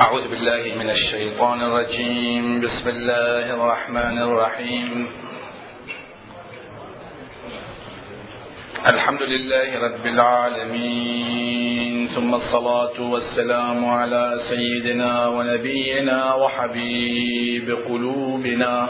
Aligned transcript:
أعوذ 0.00 0.28
بالله 0.28 0.74
من 0.80 0.90
الشيطان 0.90 1.62
الرجيم. 1.62 2.60
بسم 2.60 2.88
الله 2.88 3.54
الرحمن 3.54 4.18
الرحيم. 4.18 5.06
الحمد 8.86 9.22
لله 9.22 9.68
رب 9.84 10.06
العالمين. 10.06 12.08
ثم 12.08 12.34
الصلاة 12.34 13.00
والسلام 13.00 13.84
على 13.84 14.34
سيدنا 14.38 15.28
ونبينا 15.28 16.34
وحبيب 16.34 17.78
قلوبنا 17.88 18.88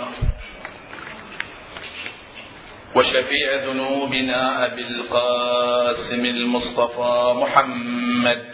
وشفيع 2.95 3.48
ذنوبنا 3.66 4.66
أبي 4.66 4.87
القاسم 4.87 6.25
المصطفى 6.25 7.34
محمد. 7.43 8.45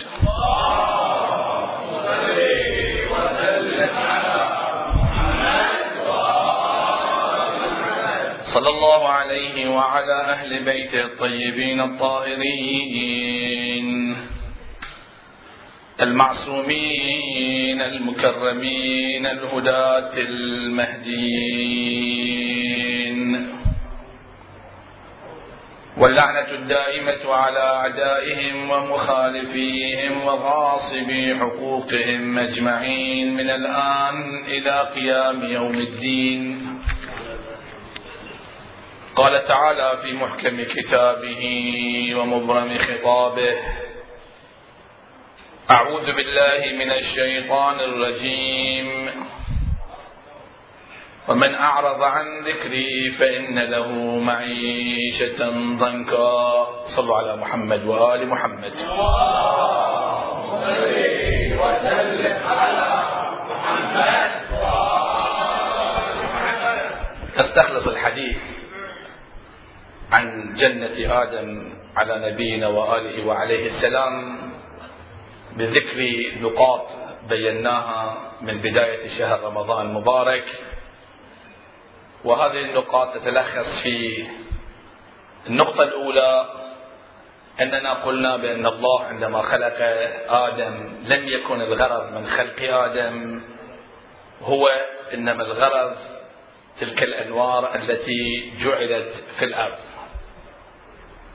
صلى 8.58 8.68
الله 8.68 9.08
عليه 9.08 9.68
وعلى 9.68 10.20
أهل 10.20 10.64
بيته 10.64 11.04
الطيبين 11.04 11.80
الطاهرين 11.80 13.08
المعصومين 16.00 17.82
المكرمين 17.82 19.26
الهداة 19.26 20.10
المهديين. 20.16 21.38
واللعنة 25.96 26.50
الدائمة 26.52 27.34
على 27.34 27.58
أعدائهم 27.58 28.70
ومخالفيهم 28.70 30.24
وغاصبي 30.24 31.36
حقوقهم 31.36 32.38
أجمعين 32.38 33.34
من 33.34 33.50
الآن 33.50 34.44
إلى 34.46 34.88
قيام 34.94 35.44
يوم 35.44 35.74
الدين. 35.74 36.68
قال 39.18 39.46
تعالى 39.46 39.98
في 40.02 40.12
محكم 40.12 40.64
كتابه 40.64 41.42
ومبرم 42.16 42.78
خطابه 42.78 43.56
أعوذ 45.70 46.06
بالله 46.12 46.60
من 46.78 46.90
الشيطان 46.90 47.80
الرجيم. 47.80 49.10
ومن 51.28 51.54
أعرض 51.54 52.02
عن 52.02 52.26
ذكري 52.44 53.10
فإن 53.18 53.58
له 53.58 53.88
معيشة 54.18 55.50
ضنكا. 55.78 56.66
صلوا 56.96 57.16
على 57.16 57.36
محمد 57.36 57.84
وآل 57.86 58.28
محمد 58.28 58.72
وسلم 61.58 62.38
على 62.46 62.88
محمد 63.50 63.98
نستخلص 67.38 67.86
الحديث 67.86 68.38
آدم 71.06 71.72
على 71.96 72.30
نبينا 72.30 72.66
وآله 72.68 73.26
وعليه 73.26 73.66
السلام 73.66 74.38
بذكر 75.56 75.98
نقاط 76.40 76.86
بيناها 77.28 78.32
من 78.40 78.58
بداية 78.58 79.08
شهر 79.18 79.40
رمضان 79.40 79.86
المبارك. 79.86 80.44
وهذه 82.24 82.60
النقاط 82.60 83.14
تتلخص 83.14 83.82
في 83.82 84.26
النقطة 85.46 85.82
الأولى 85.82 86.46
أننا 87.60 87.92
قلنا 87.92 88.36
بأن 88.36 88.66
الله 88.66 89.04
عندما 89.04 89.42
خلق 89.42 89.76
آدم 90.28 90.92
لم 91.04 91.28
يكن 91.28 91.60
الغرض 91.60 92.12
من 92.12 92.26
خلق 92.26 92.74
آدم 92.74 93.42
هو 94.42 94.68
إنما 95.14 95.42
الغرض 95.42 95.96
تلك 96.80 97.02
الأنوار 97.02 97.74
التي 97.74 98.52
جعلت 98.60 99.24
في 99.38 99.44
الأرض. 99.44 99.78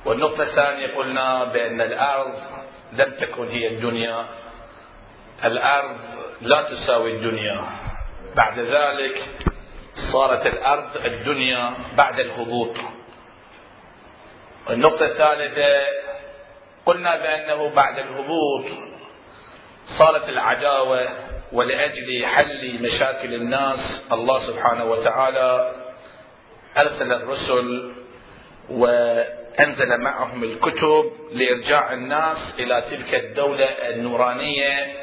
والنقطة 0.05 0.43
الثانية 0.43 0.95
قلنا 0.95 1.43
بأن 1.43 1.81
الأرض 1.81 2.33
لم 2.93 3.11
تكن 3.11 3.47
هي 3.49 3.67
الدنيا. 3.67 4.25
الأرض 5.45 5.97
لا 6.41 6.61
تساوي 6.61 7.11
الدنيا. 7.11 7.61
بعد 8.35 8.59
ذلك 8.59 9.21
صارت 9.93 10.45
الأرض 10.45 10.97
الدنيا 11.05 11.73
بعد 11.97 12.19
الهبوط. 12.19 12.77
النقطة 14.69 15.05
الثالثة 15.05 15.85
قلنا 16.85 17.17
بأنه 17.17 17.69
بعد 17.69 17.99
الهبوط 17.99 18.65
صارت 19.85 20.29
العداوة 20.29 21.09
ولأجل 21.51 22.25
حل 22.25 22.83
مشاكل 22.83 23.33
الناس 23.33 24.07
الله 24.11 24.39
سبحانه 24.39 24.85
وتعالى 24.85 25.75
أرسل 26.77 27.11
الرسل 27.11 27.93
و 28.69 28.85
أنزل 29.59 30.01
معهم 30.01 30.43
الكتب 30.43 31.11
لإرجاع 31.31 31.93
الناس 31.93 32.53
إلى 32.59 32.83
تلك 32.89 33.15
الدولة 33.15 33.65
النورانية 33.65 34.93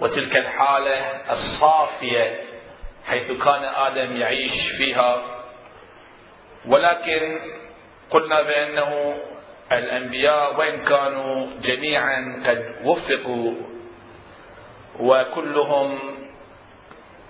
وتلك 0.00 0.36
الحالة 0.36 0.96
الصافية 1.32 2.40
حيث 3.06 3.32
كان 3.32 3.64
آدم 3.64 4.16
يعيش 4.16 4.68
فيها. 4.78 5.22
ولكن 6.66 7.38
قلنا 8.10 8.42
بأنه 8.42 9.14
الأنبياء 9.72 10.58
وإن 10.58 10.84
كانوا 10.84 11.46
جميعا 11.62 12.42
قد 12.46 12.74
وفقوا 12.84 13.54
وكلهم 15.00 15.98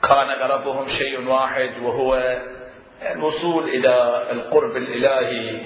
كان 0.02 0.28
غرضهم 0.30 0.88
شيء 0.88 1.28
واحد 1.28 1.70
وهو 1.82 2.38
الوصول 3.12 3.68
إلى 3.68 4.26
القرب 4.32 4.76
الإلهي. 4.76 5.60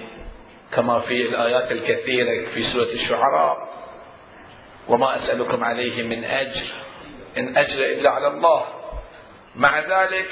كما 0.73 0.99
في 1.01 1.23
الآيات 1.29 1.73
الكثيرة 1.73 2.47
في 2.55 2.63
سورة 2.63 2.85
الشعراء 2.85 3.69
وما 4.89 5.17
أسألكم 5.17 5.65
عليه 5.65 6.03
من 6.03 6.25
أجر 6.25 6.65
إن 7.39 7.57
أجر 7.57 7.85
إلا 7.85 8.11
على 8.11 8.27
الله. 8.27 8.65
مع 9.57 9.79
ذلك 9.79 10.29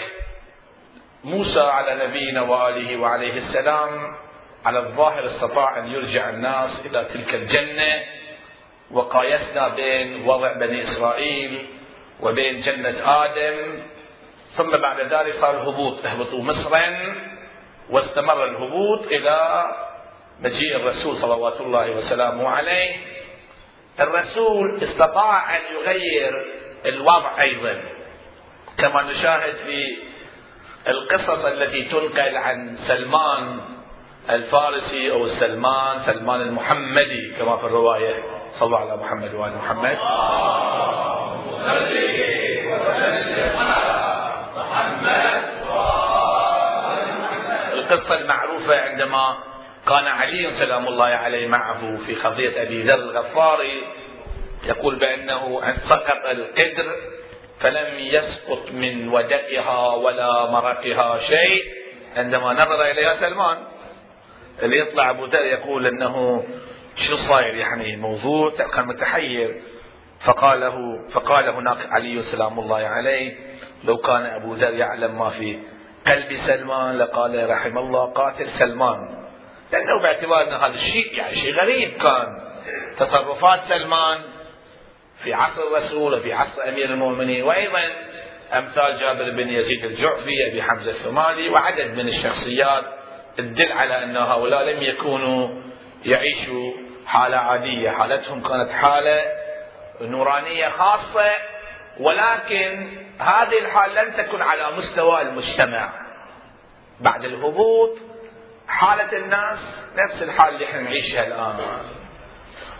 موسى 1.25 1.61
على 1.61 2.07
نبينا 2.07 2.43
وآله 2.43 3.01
وعليه 3.01 3.33
السلام 3.37 4.17
على 4.65 4.79
الظاهر 4.79 5.27
استطاع 5.27 5.79
أن 5.79 5.87
يرجع 5.87 6.31
الناس 6.31 6.87
إلى 6.87 7.05
تلك 7.05 7.35
الجنة 7.35 8.03
وقايسنا 8.91 9.69
بين 9.69 10.29
وضع 10.29 10.53
بني 10.53 10.83
إسرائيل 10.83 11.67
وبين 12.21 12.61
جنة 12.61 13.25
آدم. 13.25 13.83
ثم 14.51 14.71
بعد 14.71 15.01
ذلك 15.01 15.35
صار 15.35 15.57
الهبوط 15.57 16.07
اهبطوا 16.07 16.43
مصرا 16.43 17.15
واستمر 17.91 18.45
الهبوط 18.45 19.07
إلى 19.07 19.65
مجيء 20.43 20.77
الرسول 20.77 21.17
صلوات 21.17 21.61
الله 21.61 21.91
وسلامه 21.91 22.49
عليه. 22.49 22.97
الرسول 24.01 24.83
استطاع 24.83 25.57
أن 25.57 25.61
يغير 25.75 26.47
الوضع 26.87 27.41
أيضا 27.41 27.83
كما 28.79 29.03
نشاهد 29.03 29.55
في 29.55 29.97
القصص 30.89 31.45
التي 31.45 31.85
تنقل 31.85 32.37
عن 32.37 32.77
سلمان 32.77 33.61
الفارسي 34.31 35.11
أو 35.13 35.27
سلمان 35.27 36.03
سلمان 36.03 36.41
المحمدي 36.41 37.35
كما 37.39 37.57
في 37.57 37.65
الرواية. 37.65 38.15
صلى 38.51 38.77
على 38.77 38.97
محمد 38.97 39.35
وآل 39.35 39.57
محمد. 39.57 39.99
القصة 47.73 48.15
المعروفة 48.15 48.81
عندما 48.81 49.37
كان 49.89 50.07
علي 50.07 50.53
سلام 50.53 50.89
الله 50.89 51.05
عليه 51.05 51.47
معه 51.47 51.97
في 51.97 52.15
قضية 52.15 52.63
أبي 52.63 52.83
ذر 52.83 52.95
الغفاري 52.95 53.83
يقول 54.65 54.99
بأنه 54.99 55.61
أن 55.65 55.77
سقط 55.77 56.27
القدر 56.27 56.97
فلم 57.61 57.99
يسقط 57.99 58.71
من 58.73 59.09
ودكها 59.09 59.95
ولا 59.95 60.51
مرقها 60.51 61.19
شيء. 61.19 61.65
عندما 62.17 62.53
نظر 62.53 62.83
إليها 62.83 63.13
سلمان 63.13 63.59
اللي 64.63 64.79
يطلع 64.79 65.11
أبو 65.11 65.25
ذر 65.25 65.45
يقول 65.45 65.87
أنه 65.87 66.45
شو 66.97 67.17
صاير 67.17 67.55
يعني 67.55 67.97
موضوع 67.97 68.51
كان 68.51 68.87
متحير. 68.87 69.61
فقال 70.21 70.61
له 70.61 71.09
فقال 71.11 71.49
هناك 71.49 71.79
علي 71.91 72.23
سلام 72.23 72.59
الله 72.59 72.87
عليه 72.87 73.37
لو 73.85 73.97
كان 73.97 74.27
أبو 74.27 74.55
ذر 74.55 74.75
يعلم 74.75 75.19
ما 75.19 75.31
في 75.31 75.59
قلب 76.07 76.37
سلمان 76.47 76.99
لقال 76.99 77.51
رحم 77.51 77.79
الله 77.79 78.13
قاتل 78.13 78.49
سلمان. 78.51 79.10
لأنه 79.73 80.03
باعتبار 80.03 80.43
أن 80.43 80.53
هذا 80.53 80.75
الشيء 80.75 81.15
يعني 81.15 81.35
شيء 81.35 81.55
غريب 81.55 81.93
كان. 82.03 82.51
تصرفات 82.99 83.61
سلمان 83.69 84.19
في 85.23 85.35
عصر 85.35 85.63
الرسول 85.63 86.15
وفي 86.15 86.33
عصر 86.33 86.69
أمير 86.69 86.85
المؤمنين 86.85 87.45
وأيضا 87.45 87.83
أمثال 88.53 88.99
جابر 89.01 89.31
بن 89.31 89.49
يزيد 89.49 89.85
الجعفي 89.85 90.49
أبي 90.51 90.63
حمزة 90.63 90.91
الثمالي 90.91 91.49
وعدد 91.49 91.91
من 91.99 92.09
الشخصيات 92.09 92.85
تدل 93.37 93.73
على 93.73 94.05
أن 94.05 94.17
هؤلاء 94.17 94.63
لم 94.63 94.83
يكونوا 94.83 95.63
يعيشوا 96.05 96.73
حالة 97.07 97.37
عادية. 97.37 97.91
حالتهم 97.91 98.49
كانت 98.49 98.71
حالة 98.71 99.23
نورانية 100.01 100.69
خاصة 100.69 101.33
ولكن 102.01 102.89
هذه 103.19 103.59
الحال 103.59 103.95
لن 103.95 104.17
تكن 104.17 104.43
على 104.43 104.77
مستوى 104.77 105.23
المجتمع. 105.23 105.93
بعد 107.01 107.25
الهبوط 107.25 107.99
حالة 108.71 109.19
الناس 109.19 109.59
نفس 109.97 110.23
الحال 110.23 110.55
اللي 110.55 110.65
إحنا 110.65 110.81
نعيشها 110.81 111.27
الآن. 111.27 111.57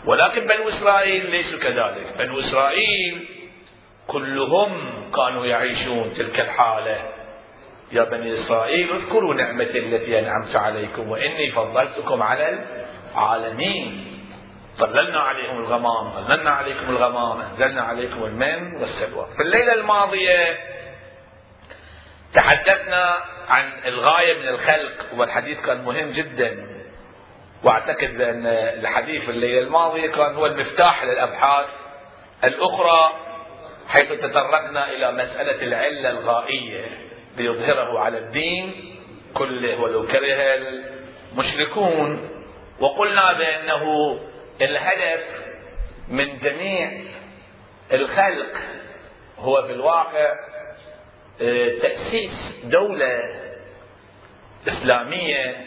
ولكن 0.07 0.47
بنو 0.47 0.69
إسرائيل 0.69 1.31
ليسوا 1.31 1.59
كذلك. 1.59 2.15
بنو 2.19 2.41
إسرائيل 2.41 3.29
كلهم 4.07 5.03
كانوا 5.11 5.47
يعيشون 5.47 6.15
تلك 6.15 6.41
الحالة. 6.41 7.11
يا 7.93 8.05
بني 8.05 8.35
إسرائيل 8.35 8.93
اذكروا 8.93 9.35
نعمتي 9.35 9.79
التي 9.79 10.19
أنعمت 10.19 10.57
عليكم 10.57 11.11
وإني 11.11 11.53
فضلتكم 11.53 12.23
على 12.23 12.59
العالمين. 13.15 14.07
ظللنا 14.77 15.21
عليهم 15.21 15.59
الغمام 15.59 16.11
ظللنا 16.11 16.51
عليكم 16.51 16.91
الغمام 16.91 17.41
أنزلنا 17.41 17.83
عليكم 17.83 18.25
المن 18.25 18.77
والسلوى. 18.81 19.27
في 19.37 19.43
الليلة 19.43 19.73
الماضية 19.73 20.59
تحدثنا 22.35 23.19
عن 23.51 23.73
الغاية 23.87 24.39
من 24.39 24.49
الخلق 24.49 25.07
والحديث 25.17 25.61
كان 25.61 25.85
مهم 25.85 26.11
جدا. 26.11 26.67
وأعتقد 27.65 28.19
بأن 28.19 28.47
الحديث 28.47 29.29
الليلة 29.29 29.61
الماضيه 29.67 30.11
كان 30.11 30.35
هو 30.35 30.47
المفتاح 30.47 31.05
للأبحاث 31.05 31.67
الأخرى 32.45 33.13
حيث 33.89 34.13
تطرقنا 34.13 34.91
إلى 34.91 35.13
مسألة 35.13 35.63
العلة 35.63 36.11
الغائية 36.11 36.85
ليظهره 37.37 37.99
على 37.99 38.19
الدين. 38.19 38.97
كله 39.35 39.81
ولو 39.81 40.07
كره 40.07 40.37
المشركون. 41.33 42.31
وقلنا 42.81 43.33
بأنه 43.33 43.85
الهدف 44.61 45.25
من 46.09 46.37
جميع 46.37 46.91
الخلق 47.93 48.53
هو 49.39 49.63
في 49.63 49.73
الواقع 49.73 50.33
آه، 51.43 51.79
تأسيس 51.79 52.57
دوله 54.67 54.79
إسلامية 54.79 55.67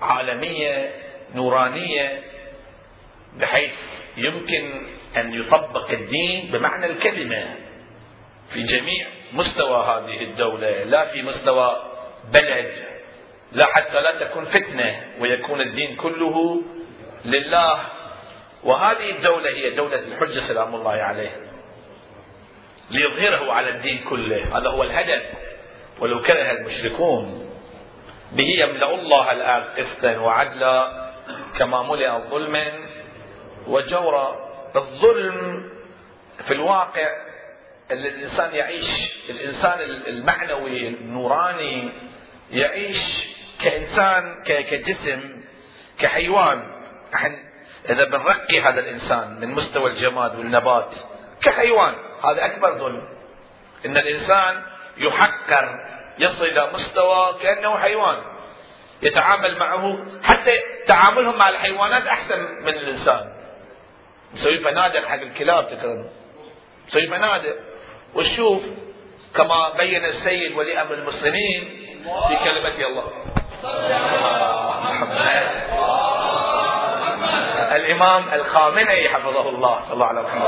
عالمية 0.00 0.94
نورانية 1.34 2.20
بحيث 3.36 3.72
يمكن 4.16 4.86
أن 5.16 5.34
يطبق 5.34 5.90
الدين 5.90 6.50
بمعنى 6.50 6.86
الكلمة 6.86 7.54
في 8.50 8.62
جميع 8.62 9.06
مستوى 9.32 9.84
هذه 9.84 10.22
الدولة 10.24 10.84
لا 10.84 11.06
في 11.06 11.22
مستوى 11.22 11.82
بلد 12.32 12.72
لا 13.52 13.66
حتى 13.66 14.00
لا 14.00 14.24
تكون 14.24 14.44
فتنة 14.44 15.02
ويكون 15.20 15.60
الدين 15.60 15.96
كله 15.96 16.62
لله. 17.24 17.78
وهذه 18.64 19.10
الدولة 19.10 19.50
هي 19.50 19.70
دولة 19.70 19.98
الحجة 19.98 20.38
سلام 20.38 20.74
الله 20.74 20.92
عليه 20.92 21.30
ليظهره 22.90 23.52
على 23.52 23.68
الدين 23.68 24.04
كله. 24.04 24.58
هذا 24.58 24.68
هو 24.68 24.82
الهدف 24.82 25.32
ولو 26.00 26.22
كره 26.22 26.50
المشركون. 26.50 27.53
به 28.34 28.44
يملأ 28.58 28.94
الله 28.94 29.32
الآن 29.32 29.64
قسطا 29.76 30.16
وعدلا 30.16 31.10
كما 31.58 31.82
ملئ 31.82 32.10
ظلما 32.30 32.66
وجورا 33.66 34.36
الظلم 34.76 35.70
في 36.46 36.54
الواقع 36.54 37.08
الإنسان 37.90 38.54
يعيش 38.54 39.16
الإنسان 39.30 39.80
المعنوي 39.80 40.88
النوراني 40.88 41.92
يعيش 42.50 43.26
كإنسان 43.60 44.42
كجسم 44.44 45.42
كحيوان. 45.98 46.74
إذا 47.90 48.04
بنرقي 48.04 48.60
هذا 48.60 48.80
الإنسان 48.80 49.40
من 49.40 49.50
مستوى 49.50 49.90
الجماد 49.90 50.38
والنبات 50.38 50.94
كحيوان 51.42 51.94
هذا 52.24 52.44
أكبر 52.44 52.78
ظلم. 52.78 53.08
إن 53.86 53.96
الإنسان 53.96 54.62
يحقر 54.96 55.93
يصل 56.18 56.44
إلى 56.44 56.70
مستوى 56.74 57.34
كأنه 57.42 57.76
حيوان 57.76 58.16
يتعامل 59.02 59.58
معه 59.58 60.06
حتى 60.22 60.50
تعاملهم 60.86 61.38
مع 61.38 61.48
الحيوانات 61.48 62.06
أحسن 62.06 62.44
من 62.62 62.68
الإنسان. 62.68 63.34
مسوي 64.34 64.58
فنادق 64.58 65.04
حق 65.06 65.20
الكلاب 65.20 65.68
تكرم 65.68 66.08
مسوي 66.88 67.06
فنادق 67.06 67.56
وشوف 68.14 68.62
كما 69.34 69.70
بين 69.76 70.04
السيد 70.04 70.56
ولي 70.56 70.80
أمر 70.80 70.94
المسلمين 70.94 71.86
في 72.28 72.36
كلمه 72.44 72.86
الله. 72.86 73.12
الإمام 77.76 78.28
الخامنئي 78.32 79.08
حفظه 79.08 79.48
الله 79.48 79.80
صلى 79.84 79.94
الله 79.94 80.06
عليه 80.06 80.20
وسلم 80.20 80.42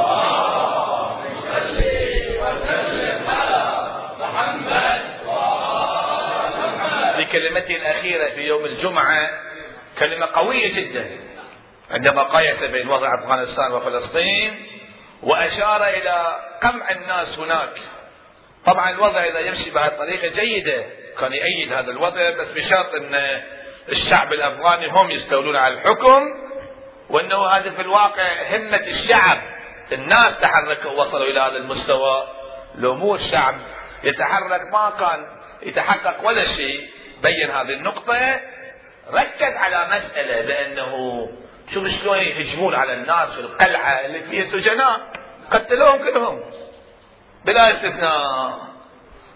كلمته 7.32 7.76
الأخيرة 7.76 8.30
في 8.30 8.40
يوم 8.40 8.64
الجمعة 8.64 9.30
كلمة 9.98 10.26
قوية 10.26 10.74
جدا 10.74 11.18
عندما 11.90 12.22
قايس 12.22 12.64
بين 12.64 12.88
وضع 12.88 13.08
أفغانستان 13.22 13.72
وفلسطين 13.72 14.66
وأشار 15.22 15.84
إلى 15.84 16.36
قمع 16.62 16.90
الناس 16.90 17.38
هناك. 17.38 17.78
طبعا 18.64 18.90
الوضع 18.90 19.24
إذا 19.24 19.38
يمشي 19.38 19.70
بهالطريقة 19.70 20.28
جيدة. 20.28 20.84
كان 21.20 21.32
يأيد 21.32 21.72
هذا 21.72 21.90
الوضع 21.90 22.30
بس 22.30 22.48
بشرط 22.50 22.94
أن 22.94 23.42
الشعب 23.88 24.32
الأفغاني 24.32 24.86
هم 24.86 25.10
يستولون 25.10 25.56
على 25.56 25.74
الحكم 25.74 26.22
وأنه 27.10 27.46
هذا 27.46 27.70
في 27.70 27.80
الواقع 27.80 28.56
همة 28.56 28.86
الشعب. 28.86 29.42
الناس 29.92 30.38
تحركوا 30.40 30.90
ووصلوا 30.90 31.26
إلى 31.26 31.40
هذا 31.40 31.56
المستوى. 31.56 32.26
لو 32.74 32.94
مو 32.94 33.14
الشعب 33.14 33.60
يتحرك 34.04 34.60
ما 34.72 34.92
كان 34.98 35.26
يتحقق 35.62 36.26
ولا 36.26 36.44
شيء. 36.44 36.95
بين 37.22 37.50
هذه 37.50 37.72
النقطة 37.72 38.40
ركز 39.12 39.56
على 39.56 39.86
مسألة 39.88 40.46
بأنه 40.46 40.92
شوف 41.74 41.88
شلون 41.88 42.18
يهجمون 42.18 42.74
على 42.74 42.92
الناس 42.94 43.28
في 43.28 43.40
القلعة 43.40 43.90
اللي 43.90 44.20
فيها 44.22 44.44
سجناء 44.44 45.00
قتلوهم 45.50 45.98
كلهم 45.98 46.50
بلا 47.44 47.70
استثناء. 47.70 48.58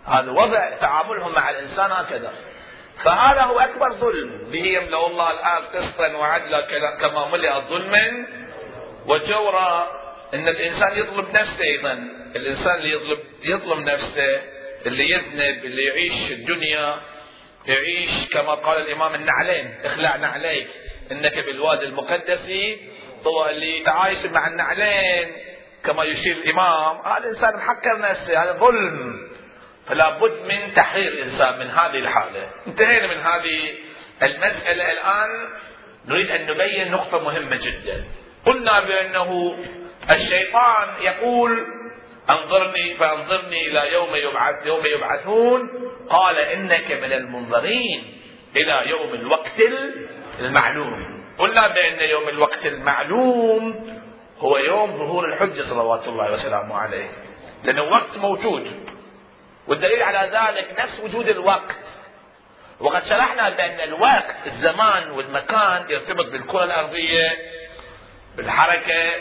هذا 0.07 0.31
وضع 0.31 0.71
تعاملهم 0.71 1.33
مع 1.33 1.51
الإنسان 1.51 1.93
هكذا. 1.93 2.33
فهذا 3.05 3.43
هو 3.43 3.61
أكبر 3.61 3.93
ظلم. 3.93 4.51
به 4.51 4.65
يملأ 4.65 5.07
الله 5.07 5.31
الآن 5.31 5.63
قسطا 5.75 6.17
وعدلا 6.17 6.61
كما 7.01 7.29
ملئ 7.29 7.61
ظلما 7.61 8.27
وجورا 9.07 9.87
إن 10.35 10.49
الإنسان 10.49 10.99
يظلم 10.99 11.31
نفسه 11.33 11.65
أيضا. 11.65 11.93
الإنسان 12.37 12.75
اللي 12.75 12.91
يظلم 12.93 13.19
يظلم 13.45 13.81
نفسه 13.81 14.43
اللي 14.87 15.11
يذنب 15.11 15.65
اللي 15.65 15.85
يعيش 15.85 16.33
الدنيا 16.33 16.97
يعيش 17.71 18.29
كما 18.33 18.55
قال 18.55 18.83
الإمام 18.83 19.15
النعلين 19.15 19.75
اخلع 19.85 20.17
نعليك. 20.17 20.69
إنك 21.13 21.39
بالوادي 21.39 21.85
المقدس 21.85 22.51
طوى 23.25 23.51
اللي 23.51 23.81
تعايش 23.81 24.25
مع 24.25 24.47
النعلين 24.47 25.33
كما 25.85 26.05
يشير 26.05 26.37
الإمام. 26.37 26.97
هذا 27.07 27.19
الإنسان 27.19 27.57
محكر 27.57 27.99
نفسه 27.99 28.43
هذا 28.43 28.53
ظلم. 28.53 29.29
فلا 29.87 30.19
بد 30.19 30.53
من 30.53 30.75
تحرير 30.75 31.09
الإنسان 31.13 31.59
من 31.59 31.71
هذه 31.71 31.99
الحالة. 31.99 32.51
انتهينا 32.67 33.07
من 33.07 33.21
هذه 33.21 33.75
المسألة 34.23 34.93
الآن. 34.93 35.49
نريد 36.07 36.31
أن 36.31 36.47
نبين 36.47 36.91
نقطة 36.91 37.19
مهمة 37.19 37.57
جدا. 37.57 38.05
قلنا 38.47 38.81
بأنه 38.81 39.59
الشيطان 40.11 41.03
يقول 41.03 41.67
انظرني 42.33 42.95
فانظرني 42.95 43.67
إلى 43.67 43.93
يوم 43.93 44.17
يبعث 44.17 44.67
يوم 44.67 44.87
يبعثون. 44.87 45.69
قال 46.11 46.39
إنك 46.39 46.93
من 46.93 47.13
المنظرين 47.13 48.21
إلى 48.57 48.91
يوم 48.91 49.15
الوقت 49.15 49.61
المعلوم. 50.41 51.25
قلنا 51.39 51.69
بأن 51.69 52.11
يوم 52.11 52.29
الوقت 52.29 52.67
المعلوم 52.67 53.91
هو 54.39 54.59
يوم 54.59 54.99
ظهور 54.99 55.33
الحجه 55.33 55.63
صلوات 55.63 56.09
الله 56.09 56.33
وسلامه 56.33 56.77
عليه. 56.77 57.11
لأنه 57.65 57.83
وقت 57.83 58.17
موجود. 58.17 58.91
والدليل 59.69 60.03
على 60.03 60.31
ذلك 60.33 60.81
نفس 60.81 61.01
وجود 61.01 61.29
الوقت. 61.29 61.77
وقد 62.81 63.05
شرحنا 63.05 63.51
بأن 63.51 63.81
الوقت 63.81 64.47
الزمان 64.47 65.11
والمكان 65.11 65.91
يرتبط 65.91 66.27
بالكرة 66.27 66.65
الأرضية 66.65 67.31
بالحركة 68.37 69.13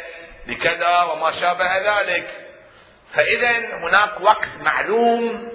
بكذا 0.48 1.02
وما 1.02 1.32
شابه 1.32 1.78
ذلك. 1.78 2.49
فإذا 3.14 3.78
هناك 3.78 4.22
وقت 4.22 4.50
معلوم 4.62 5.52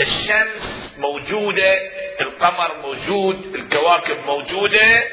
الشمس 0.00 0.94
موجودة 0.98 1.78
القمر 2.20 2.76
موجود 2.76 3.54
الكواكب 3.54 4.18
موجودة 4.26 5.04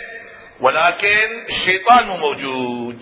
ولكن 0.59 1.45
الشيطان 1.49 2.07
مو 2.07 2.17
موجود. 2.17 3.01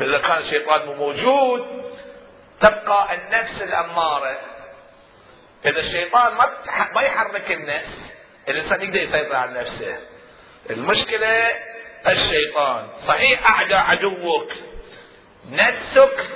إذا 0.00 0.18
كان 0.18 0.38
الشيطان 0.38 0.86
مو 0.86 0.94
موجود 0.94 1.92
تبقى 2.60 3.14
النفس 3.14 3.62
الأمارة. 3.62 4.40
إذا 5.66 5.80
الشيطان 5.80 6.34
ما 6.34 6.46
ما 6.94 7.02
يحرك 7.02 7.52
النفس 7.52 8.14
الإنسان 8.48 8.82
يقدر 8.82 9.00
يسيطر 9.00 9.36
على 9.36 9.60
نفسه. 9.60 9.98
المشكلة 10.70 11.46
الشيطان. 12.08 12.88
صحيح 13.06 13.50
أعدى 13.50 13.74
عدوك. 13.74 14.52
نفسك 15.50 16.28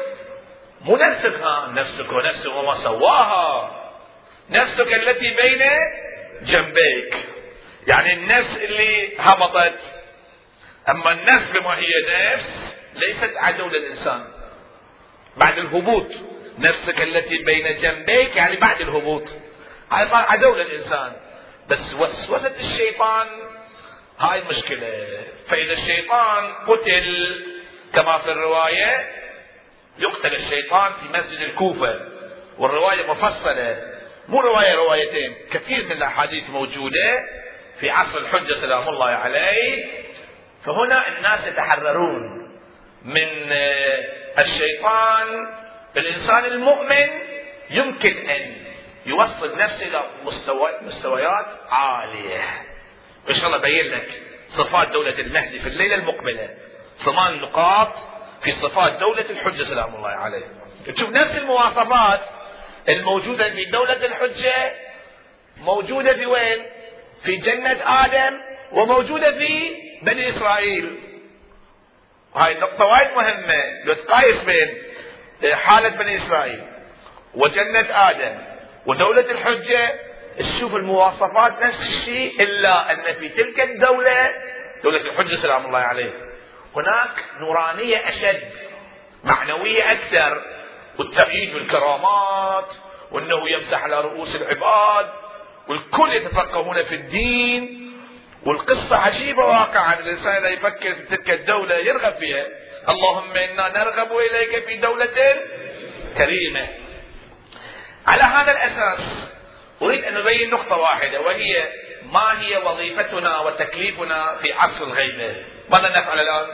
مو 0.89 0.97
نفسك 0.97 1.35
ها؟ 1.35 1.73
نفسك 1.75 2.13
ونفسك 2.13 2.51
وما 2.51 2.75
سواها. 2.75 3.71
نفسك 4.51 4.95
التي 4.95 5.31
بين 5.35 5.63
جنبيك. 6.43 7.17
يعني 7.87 8.13
النفس 8.13 8.57
اللي 8.57 9.17
هبطت. 9.19 9.79
أما 10.89 11.13
النفس 11.13 11.49
بما 11.51 11.79
هي 11.79 11.89
نفس 12.35 12.75
ليست 12.95 13.33
عدو 13.37 13.69
للانسان 13.69 14.25
بعد 15.37 15.59
الهبوط. 15.59 16.07
نفسك 16.59 17.01
التي 17.01 17.39
بين 17.39 17.77
جنبيك 17.77 18.37
يعني 18.37 18.57
بعد 18.57 18.81
الهبوط. 18.81 19.29
هاي 19.93 20.09
صار 20.09 20.25
عدو 20.29 20.55
للانسان 20.55 21.13
بس 21.69 21.95
وسوسة 21.95 22.53
الشيطان 22.61 23.27
هاي 24.19 24.39
المشكلة 24.39 25.19
فإذا 25.49 25.73
الشيطان 25.73 26.53
قتل 26.67 27.45
كما 27.95 28.19
في 28.19 28.33
الرواية 28.33 29.18
يقتل 29.99 30.35
الشيطان 30.35 30.93
في 30.93 31.19
مسجد 31.19 31.41
الكوفة. 31.41 31.95
والرواية 32.59 33.07
مفصلة 33.07 33.83
مو 34.29 34.41
رواية 34.41 34.75
روايتين. 34.75 35.35
كثير 35.51 35.85
من 35.85 35.93
الأحاديث 35.93 36.51
موجودة 36.51 37.25
في 37.81 37.91
عصر 37.91 38.19
الحجة 38.19 38.55
سلام 38.55 38.89
الله 38.89 39.07
عليه. 39.07 39.87
فهنا 40.65 41.17
الناس 41.17 41.47
يتحررون 41.47 42.49
من 43.05 43.53
آه، 43.53 44.05
الشيطان. 44.39 45.27
الإنسان 45.97 46.45
المؤمن 46.45 47.09
يمكن 47.71 48.31
أن 48.31 48.55
يوصل 49.07 49.59
نفسه 49.59 49.87
إلى 49.87 50.05
مستوى 50.25 50.71
مستويات 50.83 51.47
عالية. 51.71 52.43
إن 53.29 53.35
شاء 53.35 53.47
الله 53.47 53.59
ابين 53.59 53.93
لك 53.93 54.23
صفات 54.49 54.89
دولة 54.89 55.19
المهدي 55.19 55.59
في 55.59 55.69
الليلة 55.69 55.95
المقبلة. 55.95 56.49
ثمان 57.05 57.41
نقاط 57.41 57.95
في 58.43 58.53
صفات 58.53 58.93
دولة 58.93 59.31
الحجة 59.31 59.63
سلام 59.63 59.95
الله 59.95 60.09
عليه. 60.09 60.45
تشوف 60.87 61.11
نفس 61.11 61.39
المواصفات 61.39 62.21
الموجودة 62.89 63.51
في 63.51 63.65
دولة 63.65 64.07
الحجة 64.07 64.73
موجودة 65.57 66.15
في 66.15 66.27
وين؟ 66.27 66.67
في 67.25 67.37
جنة 67.37 67.79
آدم 68.05 68.41
وموجودة 68.73 69.33
في 69.33 69.77
بني 70.03 70.29
إسرائيل. 70.29 70.99
هاي 72.35 72.55
نقطة 72.55 72.85
وايد 72.85 73.09
مهمة. 73.17 73.85
لو 73.85 73.95
تقايس 73.95 74.45
بين 74.45 74.75
حالة 75.55 75.89
بني 75.89 76.17
إسرائيل 76.17 76.63
وجنة 77.35 77.87
آدم 78.11 78.39
ودولة 78.87 79.31
الحجة 79.31 79.95
تشوف 80.39 80.75
المواصفات 80.75 81.63
نفس 81.63 81.89
الشيء 81.89 82.43
إلا 82.43 82.93
أن 82.93 83.15
في 83.15 83.29
تلك 83.29 83.61
الدولة 83.61 84.31
دولة 84.85 85.01
الحجة 85.01 85.35
سلام 85.35 85.67
الله 85.67 85.79
عليه 85.79 86.28
هناك 86.77 87.25
نورانية 87.41 88.09
أشد 88.09 88.51
معنوية 89.25 89.93
أكثر 89.93 90.43
والتأييد 90.99 91.55
بالكرامات 91.55 92.69
وأنه 93.11 93.51
يمسح 93.51 93.83
على 93.83 94.01
رؤوس 94.01 94.37
العباد 94.37 95.11
والكل 95.69 96.13
يتفقهون 96.13 96.85
في 96.85 96.95
الدين 96.95 97.93
والقصة 98.47 98.97
عجيبة 98.97 99.45
واقعا 99.45 99.99
الإنسان 99.99 100.33
إذا 100.35 100.49
يفكر 100.49 100.95
في 100.95 101.17
تلك 101.17 101.31
الدولة 101.31 101.75
يرغب 101.75 102.15
فيها. 102.15 102.47
اللهم 102.89 103.33
إنا 103.37 103.69
نرغب 103.69 104.13
إليك 104.13 104.65
في 104.65 104.77
دولة 104.77 105.37
كريمة. 106.17 106.69
على 108.07 108.23
هذا 108.23 108.53
الأساس 108.53 109.31
أريد 109.83 110.05
أن 110.05 110.17
أبين 110.17 110.51
نقطة 110.51 110.77
واحدة 110.77 111.21
وهي 111.21 111.73
ما 112.03 112.41
هي 112.43 112.57
وظيفتنا 112.57 113.41
وتكليفنا 113.41 114.37
في 114.37 114.53
عصر 114.53 114.85
الغيبة؟ 114.85 115.37
ماذا 115.71 115.89
نفعل 115.89 116.21
الآن؟ 116.21 116.47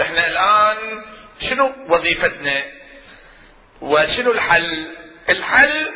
إحنا 0.00 0.26
الآن 0.26 1.02
شنو 1.40 1.72
وظيفتنا؟ 1.88 2.62
وشنو 3.80 4.32
الحل؟ 4.32 4.86
الحل 5.28 5.90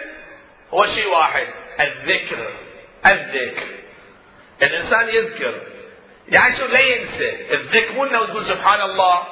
هو 0.70 0.86
شيء 0.86 1.08
واحد 1.08 1.46
الذكر. 1.80 2.52
الذكر. 3.06 3.66
الإنسان 4.62 5.08
يذكر. 5.08 5.62
يعني 6.28 6.56
شو؟ 6.56 6.66
لا 6.66 6.80
ينسى. 6.80 7.54
الذكر 7.54 7.92
مو 7.92 8.04
إنه 8.04 8.26
تقول 8.26 8.46
سبحان 8.46 8.80
الله 8.80 9.22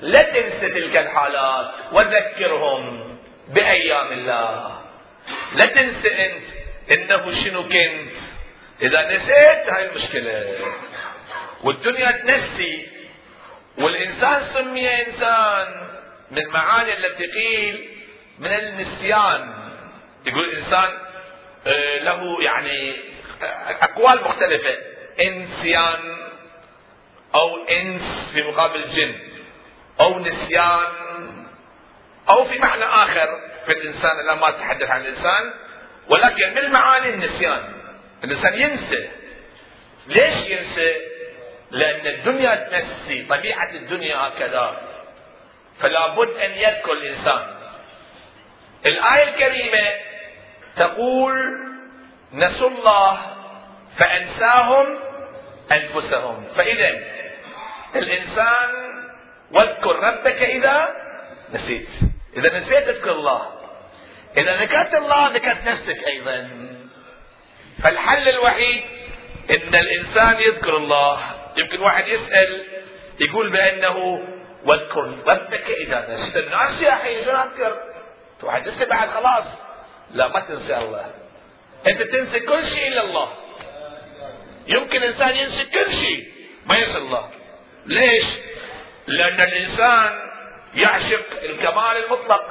لا 0.00 0.22
تنسى 0.22 0.68
تلك 0.68 0.96
الحالات. 0.96 1.70
وذكرهم 1.92 3.18
بأيام 3.48 4.12
الله. 4.12 4.82
لا 5.54 5.66
تنسى 5.66 6.26
أنت 6.26 6.44
إنه 6.92 7.32
شنو 7.44 7.62
كنت. 7.62 8.12
إذا 8.82 9.12
نسيت 9.12 9.70
هاي 9.70 9.88
المشكلة. 9.88 10.56
والدنيا 11.64 12.10
تنسي. 12.10 12.88
والإنسان 13.78 14.42
سمي 14.42 15.06
إنسان 15.06 15.88
من 16.30 16.48
معاني 16.48 16.96
التي 16.96 17.26
قيل 17.26 17.88
من 18.38 18.50
النسيان. 18.52 19.70
يقول 20.26 20.44
الإنسان 20.44 20.98
آه، 21.66 21.98
له 21.98 22.42
يعني 22.42 22.92
آه، 23.42 23.84
أقوال 23.84 24.24
مختلفة. 24.24 24.76
إنسيان 25.20 26.16
أو 27.34 27.66
إنس 27.66 28.32
في 28.32 28.42
مقابل 28.42 28.90
جن 28.90 29.14
أو 30.00 30.18
نسيان 30.18 30.86
أو 32.28 32.44
في 32.44 32.58
معنى 32.58 32.84
آخر 32.84 33.40
في 33.66 33.72
الإنسان 33.72 34.18
أنا 34.20 34.34
ما 34.34 34.48
اتحدث 34.48 34.90
عن 34.90 35.00
الإنسان 35.00 35.54
ولكن 36.08 36.50
من 36.50 36.58
المعاني 36.58 37.10
النسيان؟ 37.10 37.72
الإنسان 38.24 38.58
ينسى. 38.58 39.08
ليش 40.06 40.36
ينسى؟ 40.50 40.96
لأن 41.70 42.06
الدنيا 42.06 42.54
تنسي 42.54 43.22
طبيعة 43.22 43.70
الدنيا 43.70 44.16
هكذا. 44.16 44.80
فلا 45.80 46.14
بد 46.14 46.28
أن 46.28 46.50
يذكر 46.50 46.92
الإنسان. 46.92 47.54
الآية 48.86 49.28
الكريمة 49.28 49.94
تقول 50.76 51.34
نسوا 52.32 52.70
الله 52.70 53.20
فأنساهم 53.98 54.98
أنفسهم. 55.72 56.44
فإذا 56.56 56.98
الإنسان 57.96 58.70
واذكر 59.52 59.96
ربك 59.96 60.42
إذا 60.42 60.88
نسيت. 61.52 61.88
إذا 62.36 62.58
نسيت 62.58 62.88
اذكر 62.88 63.12
الله. 63.12 63.52
إذا 64.36 64.56
ذكرت 64.56 64.94
الله 64.94 65.28
ذكرت 65.28 65.64
نفسك 65.66 66.04
أيضا. 66.06 66.50
فالحل 67.82 68.28
الوحيد 68.28 68.84
إن 69.50 69.74
الإنسان 69.74 70.40
يذكر 70.40 70.76
الله. 70.76 71.37
يمكن 71.58 71.80
واحد 71.80 72.08
يسأل 72.08 72.64
يقول 73.20 73.50
بأنه 73.50 74.24
واذكر 74.64 75.00
ربك 75.26 75.70
إذا 75.70 76.06
نسيت 76.10 76.36
الناس 76.36 76.82
يا 76.82 76.92
أخي 76.92 77.24
شو 77.24 77.30
أذكر؟ 77.30 77.82
واحد 78.42 78.68
لسه 78.68 78.84
بعد 78.84 79.08
خلاص 79.08 79.44
لا 80.10 80.28
ما 80.28 80.40
تنسى 80.40 80.76
الله. 80.76 81.14
أنت 81.86 82.02
تنسى 82.02 82.40
كل 82.40 82.66
شيء 82.66 82.88
إلا 82.88 83.02
الله. 83.02 83.32
يمكن 84.66 85.02
إنسان 85.02 85.36
ينسى 85.36 85.64
كل 85.64 85.92
شيء 85.92 86.28
ما 86.66 86.78
ينسى 86.78 86.98
الله. 86.98 87.30
ليش؟ 87.86 88.24
لأن 89.06 89.40
الإنسان 89.40 90.30
يعشق 90.74 91.42
الكمال 91.42 92.04
المطلق. 92.04 92.44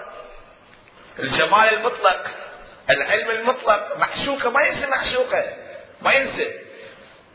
الجمال 1.20 1.74
المطلق 1.74 2.28
العلم 2.90 3.30
المطلق 3.30 3.98
معشوقة 3.98 4.50
ما 4.50 4.62
ينسى 4.62 4.88
معشوقة 4.88 5.54
ما 6.02 6.14
ينسى. 6.14 6.67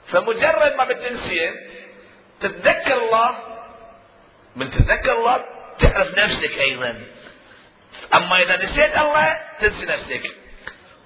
فمجرد 0.09 0.75
ما 0.77 0.85
بتنسي 0.85 1.51
تتذكر 2.41 3.03
الله؟ 3.03 3.37
من 4.57 4.71
تتذكر 4.71 5.13
الله 5.13 5.45
تعرف 5.79 6.19
نفسك 6.19 6.59
أيضا. 6.59 7.05
أما 8.15 8.43
إذا 8.43 8.65
نسيت 8.65 8.99
الله 8.99 9.39
تنسي 9.61 9.87
نفسك. 9.87 10.35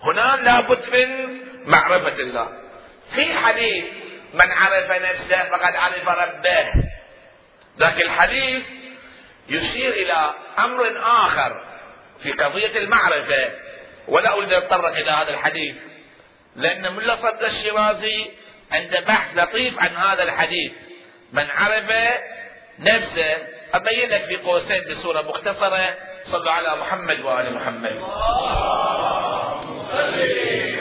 هنا 0.03 0.39
لابد 0.43 0.95
من 0.95 1.41
معرفة 1.71 2.21
الله. 2.21 2.63
في 3.15 3.35
حديث 3.35 3.85
من 4.35 4.51
عرف 4.51 4.91
نفسه 4.91 5.49
فقد 5.51 5.77
عرف 5.77 6.09
ربه. 6.09 6.73
ذاك 7.79 8.03
الحديث 8.03 8.63
يشير 9.49 9.93
إلى 9.93 10.35
أمر 10.59 10.99
آخر 10.99 11.65
في 12.23 12.33
قضية 12.33 12.79
المعرفة. 12.79 13.51
ولا 14.09 14.33
أريد 14.33 14.53
أن 14.53 14.63
أتطرق 14.63 14.97
إلى 14.97 15.11
هذا 15.11 15.31
الحديث 15.31 15.77
لأن 16.57 16.97
ملا 16.97 17.17
صد 17.17 17.43
الشيرازي 17.43 18.31
عنده 18.73 19.01
بحث 19.01 19.37
لطيف 19.37 19.79
عن 19.79 19.97
هذا 19.97 20.23
الحديث. 20.23 20.73
من 21.33 21.47
عرف 21.51 21.93
نفسه 22.79 23.37
أبين 23.75 24.11
لك 24.11 24.23
في 24.23 24.37
قوسين 24.37 24.85
بصورة 24.91 25.23
مختصرة. 25.23 25.95
صلوا 26.25 26.53
على 26.53 26.77
محمد 26.77 27.21
وآل 27.21 27.55
محمد. 27.55 28.03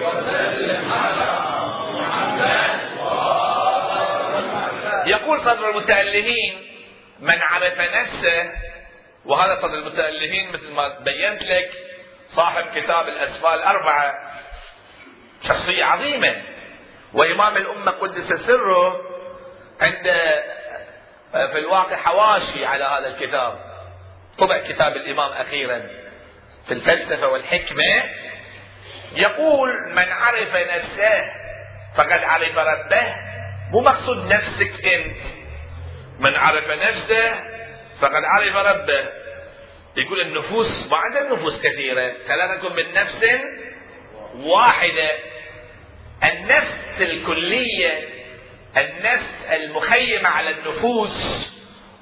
وسلم 0.02 0.92
على 0.92 1.40
محمد 1.94 2.76
يقول 5.08 5.40
صدر 5.40 5.70
المتألمين 5.70 6.68
من 7.20 7.42
عرف 7.42 7.80
نفسه 7.80 8.52
وهذا 9.26 9.62
صدر 9.62 9.74
المتألمين 9.74 10.52
مثل 10.52 10.72
ما 10.72 11.00
بينت 11.00 11.44
لك 11.44 11.72
صاحب 12.30 12.66
كتاب 12.76 13.08
الأسفال 13.08 13.54
الأربعة 13.54 14.14
شخصية 15.48 15.84
عظيمة. 15.84 16.36
وإمام 17.16 17.58
الأمة 17.58 17.92
قدس 17.92 18.34
سره 18.48 19.02
عند 19.82 20.04
في 21.32 21.60
الواقع 21.60 21.96
حواشي 21.96 22.66
على 22.66 22.84
هذا 22.84 23.08
الكتاب. 23.08 23.60
طبع 24.38 24.58
كتاب 24.58 24.96
الإمام 24.96 25.32
أخيرا 25.32 25.82
في 26.68 26.74
الفلسفة 26.74 27.28
والحكمة. 27.28 28.04
يقول 29.16 29.70
من 29.92 30.12
عرف 30.12 30.56
نفسه 30.56 31.32
فقد 31.96 32.24
عرف 32.24 32.58
ربه. 32.58 33.16
مو 33.72 33.82
مقصود 33.82 34.34
نفسك 34.34 34.86
أنت. 34.86 35.18
من 36.20 36.36
عرف 36.36 36.72
نفسه 36.72 37.36
فقد 38.02 38.24
عرف 38.24 38.56
ربه. 38.56 39.06
يقول 39.98 40.22
النفوس 40.22 40.88
ما 40.92 40.98
عندنا 40.98 41.34
نفوس 41.34 41.62
كثيرة. 41.62 42.14
خلقكم 42.28 42.76
من 42.76 42.94
نفس 42.94 43.26
واحدة. 44.36 45.12
النفس 46.24 47.02
الكلية 47.02 48.00
النفس 48.78 49.30
المخيمة 49.52 50.30
على 50.30 50.50
النفوس 50.50 51.46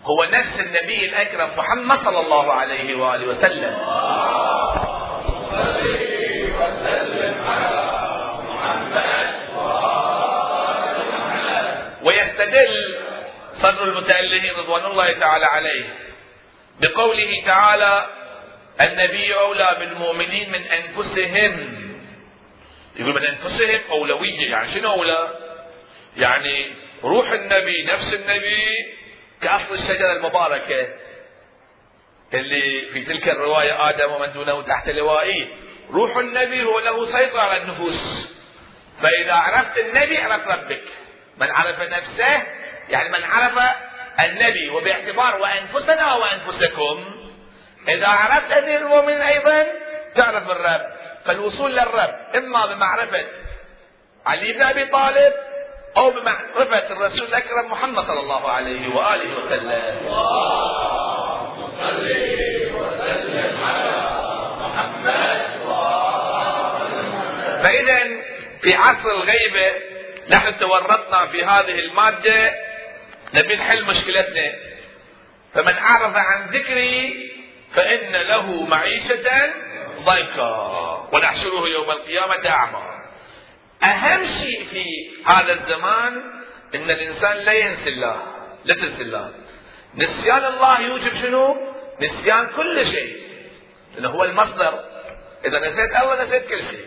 هو 0.06 0.24
نفس 0.24 0.60
النبي 0.60 1.06
الأكرم 1.06 1.50
محمد 1.58 2.00
صلى 2.06 2.20
الله 2.20 2.54
عليه 2.54 2.96
وآله 2.96 3.26
وسلم. 3.26 3.74
ويستدل 12.04 12.98
صدر 13.56 13.84
المتألهين 13.84 14.54
رضوان 14.56 14.86
الله 14.86 15.12
تعالى 15.12 15.46
عليه 15.46 15.84
بقوله 16.82 17.44
تعالى 17.46 18.08
النبي 18.82 19.36
أولى 19.36 19.76
بالمؤمنين 19.80 20.52
من 20.52 20.62
أنفسهم 20.62 21.80
يقول 22.96 23.16
من 23.16 23.26
أنفسهم 23.26 23.80
أولوية 23.92 24.52
يعني 24.52 24.72
شنو 24.72 24.92
أولى 24.92 25.40
يعني 26.18 26.74
روح 27.04 27.32
النبي 27.32 27.84
نفس 27.84 28.14
النبي 28.14 28.68
كأصل 29.42 29.74
الشجرة 29.74 30.12
المباركة 30.12 30.88
اللي 32.34 32.82
في 32.82 33.06
تلك 33.06 33.30
الرواية 33.30 33.90
آدم 33.90 34.12
ومن 34.12 34.34
دونه 34.34 34.62
تحت 34.62 34.90
لوائه. 34.90 35.48
روح 35.90 36.18
النبي 36.18 36.64
هو 36.64 36.80
له 36.80 37.06
سيطرة 37.06 37.40
على 37.40 37.62
النفوس. 37.62 38.30
فإذا 39.02 39.34
عرفت 39.34 39.78
النبي 39.78 40.18
عرفت 40.18 40.48
ربك. 40.48 40.84
من 41.38 41.52
عرف 41.52 41.80
نفسه 41.82 42.44
يعني 42.90 43.10
من 43.10 43.24
عرف 43.24 43.76
النبي. 44.20 44.70
وباعتبار 44.70 45.36
وأنفسنا 45.42 46.14
وأنفسكم 46.14 47.06
إذا 47.88 48.08
عرفت 48.08 48.52
أمير 48.52 48.80
المؤمنين 48.80 49.22
أيضا 49.22 49.68
تعرف 50.16 50.50
الرب. 50.52 50.93
فالوصول 51.26 51.76
للرب 51.76 52.36
إما 52.36 52.66
بمعرفة 52.66 53.26
علي 54.26 54.54
بن 54.54 54.62
أبي 54.62 54.86
طالب 54.86 55.34
أو 55.98 56.12
بمعرفة 56.12 56.92
الرسول 56.92 57.28
الأكرم 57.28 57.72
محمد 57.72 58.04
صلى 58.04 58.20
الله 58.20 58.50
عليه 58.52 58.96
وآله 58.96 59.38
وسلم. 59.38 60.08
اللهم 60.08 61.64
وسلم 62.76 63.64
على 63.64 64.10
محمد 64.60 65.54
فإذا 67.64 68.00
في 68.62 68.74
عصر 68.74 69.12
الغيبة 69.12 69.72
نحن 70.30 70.60
تورطنا 70.60 71.26
في 71.28 71.44
هذه 71.44 71.80
المادة 71.80 72.54
نبي 73.34 73.56
نحل 73.56 73.84
مشكلتنا. 73.84 74.54
فمن 75.54 75.78
أعرض 75.78 76.18
عن 76.18 76.48
ذكري 76.50 77.32
فإن 77.76 78.12
له 78.12 78.64
معيشة 78.66 79.54
ضيقا 80.00 81.10
ونحشره 81.14 81.68
يوم 81.68 81.92
القيامة 81.92 82.50
أعمى. 82.50 83.04
أهم 83.84 84.26
شيء 84.26 84.66
في 84.66 84.86
هذا 85.26 85.54
الزمان 85.54 86.22
أن 86.76 86.92
الإنسان 86.92 87.38
لا 87.38 87.54
ينسى 87.54 87.90
الله 87.90 88.22
لا 88.66 88.74
تنسى 88.74 89.02
الله. 89.02 89.34
نسيان 89.96 90.46
الله 90.46 90.80
يوجب 90.80 91.16
شنو؟ 91.16 91.56
نسيان 92.02 92.48
كل 92.48 92.86
شيء. 92.86 93.18
لأنه 93.96 94.10
هو 94.10 94.24
المصدر. 94.24 94.80
إذا 95.46 95.60
نسيت 95.60 95.96
الله 96.02 96.24
نسيت 96.24 96.50
كل 96.50 96.64
شيء. 96.64 96.86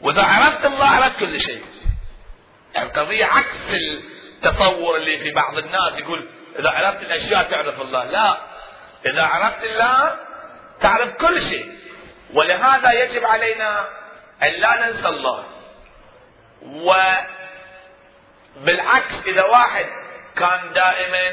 وإذا 0.00 0.22
عرفت 0.22 0.66
الله 0.66 0.86
عرفت 0.86 1.20
كل 1.20 1.40
شيء. 1.40 1.62
القضية 2.78 3.24
عكس 3.24 3.74
التصور 3.74 4.96
اللي 4.96 5.18
في 5.18 5.30
بعض 5.30 5.58
الناس 5.58 5.98
يقول 5.98 6.28
إذا 6.58 6.70
عرفت 6.70 7.02
الأشياء 7.02 7.42
تعرف 7.42 7.80
الله. 7.80 8.04
لا. 8.04 8.40
إذا 9.06 9.22
عرفت 9.22 9.64
الله 9.64 10.16
تعرف 10.80 11.14
كل 11.14 11.40
شيء. 11.40 11.72
ولهذا 12.34 12.92
يجب 12.92 13.24
علينا 13.24 13.88
أن 14.42 14.48
لا 14.48 14.86
ننسى 14.86 15.08
الله. 15.08 15.44
وبالعكس 18.56 19.14
إذا 19.26 19.44
واحد 19.44 19.86
كان 20.36 20.72
دائما 20.72 21.32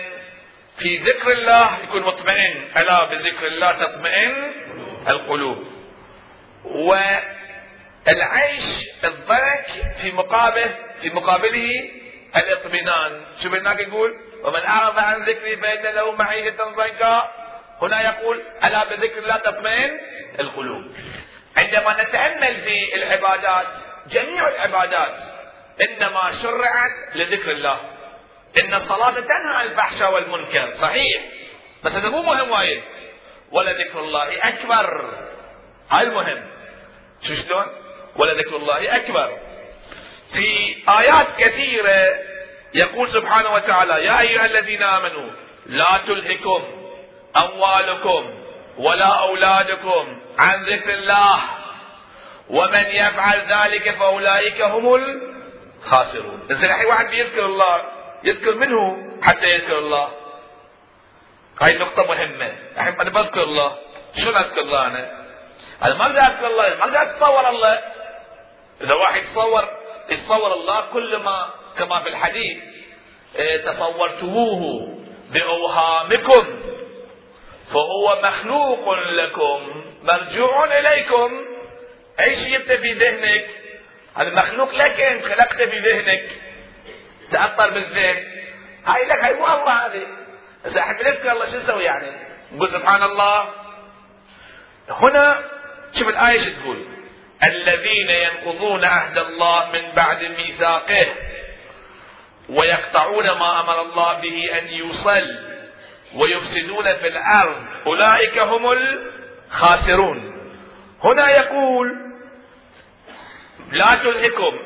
في 0.77 0.97
ذكر 0.97 1.31
الله 1.31 1.77
يكون 1.83 2.01
مطمئن. 2.01 2.71
ألا 2.77 3.05
بذكر 3.05 3.47
الله 3.47 3.71
تطمئن 3.71 4.53
القلوب. 5.07 5.67
والعيش 6.65 8.63
الضنك 9.03 9.65
في 10.01 10.11
مقابل 10.11 10.75
في 11.01 11.09
مقابله 11.09 11.89
الاطمئنان. 12.35 13.25
شوف 13.43 13.53
هناك 13.53 13.79
يقول 13.79 14.15
ومن 14.43 14.65
أعرض 14.65 14.99
عن 14.99 15.23
ذكري 15.23 15.57
فإن 15.57 15.95
له 15.95 16.11
معيشة 16.11 16.63
ضنكا. 16.63 17.42
هنا 17.81 18.01
يقول 18.01 18.41
ألا 18.63 18.83
بذكر 18.83 19.17
الله 19.17 19.37
تطمئن؟ 19.37 19.99
القلوب. 20.39 20.91
عندما 21.57 22.03
نتأمل 22.03 22.61
في 22.61 22.95
العبادات 22.95 23.67
جميع 24.07 24.47
العبادات 24.47 25.15
إنما 25.81 26.31
شرعت 26.41 27.15
لذكر 27.15 27.51
الله. 27.51 27.79
إن 28.57 28.73
الصلاة 28.73 29.19
تنهى 29.19 29.55
عن 29.55 29.65
الفحشاء 29.65 30.13
والمنكر. 30.13 30.73
صحيح. 30.81 31.21
بس 31.83 31.91
هذا 31.91 32.09
مو 32.09 32.21
مهم 32.21 32.51
وايد. 32.51 32.83
ولذكر 33.51 33.99
الله 33.99 34.47
أكبر. 34.47 35.13
هاي 35.91 36.03
المهم. 36.03 36.47
شو 37.27 37.35
شلون؟ 37.35 37.65
ولذكر 38.15 38.55
الله 38.55 38.95
أكبر. 38.95 39.39
في 40.33 40.75
آيات 40.89 41.27
كثيرة 41.37 42.19
يقول 42.73 43.11
سبحانه 43.11 43.53
وتعالى 43.53 44.05
يا 44.05 44.19
أيها 44.19 44.45
الذين 44.45 44.83
آمنوا 44.83 45.31
لا 45.65 45.99
تلهكم 46.07 46.82
أموالكم 47.37 48.43
ولا 48.77 49.19
أولادكم 49.19 50.21
عن 50.37 50.63
ذكر 50.65 50.93
الله. 50.93 51.39
ومن 52.49 52.85
يفعل 52.85 53.39
ذلك 53.39 53.95
فأولئك 53.95 54.61
هم 54.61 54.95
الخاسرون. 54.95 56.47
إذا 56.51 56.65
الحين 56.65 56.85
واحد 56.85 57.05
بيذكر 57.09 57.45
الله 57.45 57.81
يذكر 58.23 58.55
منه 58.55 58.97
حتى 59.21 59.45
يذكر 59.45 59.77
الله. 59.77 60.09
هاي 61.61 61.77
نقطة 61.77 62.03
مهمة. 62.03 62.53
الحين 62.77 63.01
أنا 63.01 63.09
بذكر 63.09 63.43
الله. 63.43 63.77
شلون 64.17 64.35
أذكر 64.35 64.61
الله 64.61 64.87
أنا؟ 64.87 65.23
أنا 65.83 65.93
ما 65.93 66.05
أقدر 66.05 66.19
أذكر 66.19 66.47
الله 66.47 66.63
ما 66.63 66.83
أقدر 66.83 67.01
أتصور 67.01 67.49
الله. 67.49 67.79
إذا 68.81 68.93
واحد 68.93 69.21
يتصور 69.23 69.67
يتصور 70.09 70.53
الله 70.53 70.91
كل 70.93 71.17
ما 71.17 71.49
كما 71.77 72.03
في 72.03 72.09
الحديث 72.09 72.57
إيه، 73.35 73.65
تصورتموه 73.65 74.87
بأوهامكم. 75.31 76.62
فهو 77.71 78.21
مخلوق 78.23 78.93
لكم 78.93 79.83
مرجوع 80.03 80.79
إليكم. 80.79 81.45
أي 82.19 82.35
شيء 82.35 82.55
أنت 82.55 82.71
في 82.71 82.93
ذهنك؟ 82.93 83.45
هذا 84.15 84.35
مخلوق 84.35 84.73
لك 84.73 84.99
أنت 84.99 85.25
خلقته 85.25 85.65
في 85.65 85.79
ذهنك. 85.79 86.23
تأثر 87.31 87.69
بالذهن. 87.69 88.23
هاي 88.85 89.05
لك 89.05 89.23
هاي 89.23 89.33
مو 89.33 89.45
الله 89.45 89.85
هذه. 89.85 90.07
إذا 90.65 90.79
أحد 90.79 90.95
نذكر 91.05 91.31
الله 91.31 91.45
شو 91.45 91.57
نسوي 91.57 91.83
يعني؟ 91.83 92.11
نقول 92.51 92.69
سبحان 92.69 93.03
الله. 93.03 93.49
هنا 94.89 95.39
شوف 95.99 96.07
الآية 96.07 96.39
شو 96.39 96.49
تقول؟ 96.61 96.85
الذين 97.43 98.09
ينقضون 98.09 98.85
عهد 98.85 99.17
الله 99.17 99.71
من 99.71 99.91
بعد 99.95 100.23
ميثاقه 100.23 101.07
ويقطعون 102.49 103.31
ما 103.31 103.59
أمر 103.59 103.81
الله 103.81 104.13
به 104.13 104.59
أن 104.59 104.67
يوصل. 104.67 105.52
ويفسدون 106.15 106.83
في 106.83 107.07
الأرض. 107.07 107.65
أولئك 107.87 108.37
هم 108.37 108.71
الخاسرون. 108.71 110.33
هنا 111.03 111.29
يقول 111.29 111.95
لا 113.71 113.95
تلهكم 113.95 114.59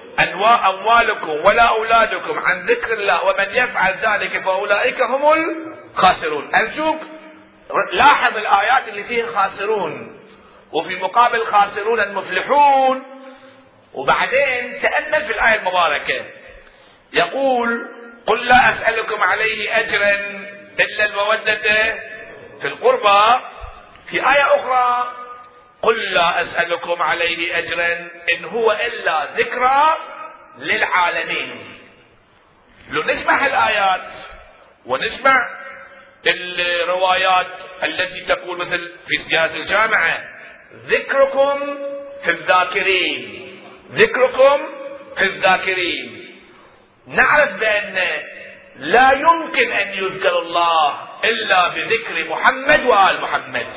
أموالكم 0.66 1.30
ولا 1.30 1.64
أولادكم 1.64 2.40
عن 2.40 2.66
ذكر 2.66 2.94
الله 2.94 3.24
ومن 3.24 3.56
يفعل 3.56 3.94
ذلك 3.94 4.44
فأولئك 4.44 5.02
هم 5.02 5.34
الخاسرون. 5.96 6.56
أرجوك 6.56 7.00
لاحظ 7.94 8.38
الآيات 8.38 8.88
اللي 8.88 9.04
فيها 9.04 9.32
خاسرون. 9.32 10.20
وفي 10.72 10.96
مقابل 10.96 11.46
خاسرون 11.46 12.00
المفلحون. 12.00 13.04
وبعدين 13.94 14.82
تأمل 14.82 15.26
في 15.26 15.34
الآية 15.34 15.60
المباركة. 15.60 16.26
يقول 17.14 17.88
قل 18.26 18.48
لا 18.48 18.70
أسألكم 18.70 19.24
عليه 19.24 19.80
اجرا 19.80 20.47
الا 20.80 21.06
الموده 21.06 21.56
في 22.62 22.68
القربى 22.68 23.44
في 24.10 24.16
آية 24.16 24.56
أخرى 24.56 25.14
قل 25.82 26.14
لا 26.14 26.42
أسألكم 26.42 27.02
عليه 27.02 27.58
اجرا 27.58 28.10
إن 28.36 28.46
هو 28.46 28.72
إلا 28.72 29.28
ذكرى 29.38 29.96
للعالمين. 30.58 31.78
لو 32.90 33.04
نسمع 33.04 33.46
الآيات 33.46 34.12
ونسمع 34.86 35.50
الروايات 36.28 37.60
التي 37.84 38.26
تقول 38.26 38.58
مثل 38.58 38.92
في 39.08 39.18
سياسة 39.30 39.56
الجامعة 39.56 40.24
ذكركم 40.86 41.78
في 42.24 42.32
الذاكرين 42.32 43.44
ذكركم 43.92 44.60
في 45.18 45.24
الذاكرين. 45.24 46.38
نعرف 47.08 47.60
بأن 47.60 48.24
لا 48.80 49.12
يمكن 49.12 49.72
أن 49.72 49.88
يذكر 49.88 50.40
الله 50.40 50.94
إلا 51.24 51.68
بذكر 51.68 52.30
محمد 52.30 52.86
وآل 52.86 53.22
محمد. 53.22 53.68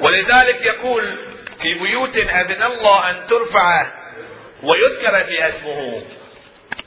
ولذلك 0.00 0.66
يقول 0.66 1.16
في 1.62 1.74
بيوت 1.74 2.16
أذن 2.16 2.62
الله 2.62 3.10
أن 3.10 3.26
ترفع 3.26 3.86
ويذكر 4.62 5.24
فيها 5.24 5.48
اسمه. 5.48 6.02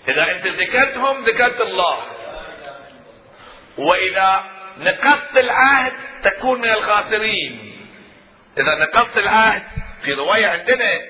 إذا 0.07 0.31
أنت 0.31 0.47
ذكرتهم 0.47 1.23
ذكرت 1.23 1.61
الله. 1.61 1.99
وإذا 3.77 4.43
نقضت 4.79 5.37
العهد 5.37 5.93
تكون 6.23 6.61
من 6.61 6.69
الخاسرين. 6.69 7.72
إذا 8.57 8.75
نقضت 8.75 9.17
العهد 9.17 9.63
في 10.01 10.13
رواية 10.13 10.47
عندنا 10.47 11.01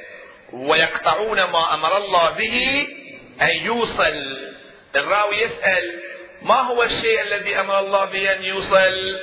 ويقطعون 0.54 1.44
ما 1.44 1.74
أمر 1.74 1.98
الله 1.98 2.30
به 2.30 2.88
أن 3.42 3.66
يوصل. 3.66 4.38
الراوي 4.96 5.38
يسأل 5.38 6.00
ما 6.42 6.62
هو 6.62 6.84
الشيء 6.84 7.22
الذي 7.22 7.60
أمر 7.60 7.80
الله 7.80 8.06
به 8.06 8.34
أن 8.36 8.44
يوصل؟ 8.44 9.20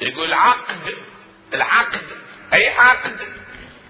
يقول 0.00 0.32
عقد. 0.32 0.94
العقد. 1.54 2.02
أي 2.54 2.68
عقد؟ 2.68 3.16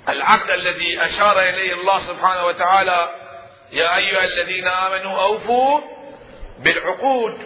العقد 0.08 0.50
الذي 0.50 1.00
أشار 1.04 1.40
إليه 1.40 1.72
الله 1.72 1.98
سبحانه 1.98 2.46
وتعالى. 2.46 3.14
يا 3.72 3.96
أيها 3.96 4.24
الذين 4.24 4.68
آمنوا 4.68 5.22
أوفوا 5.22 5.80
بالعقود. 6.58 7.38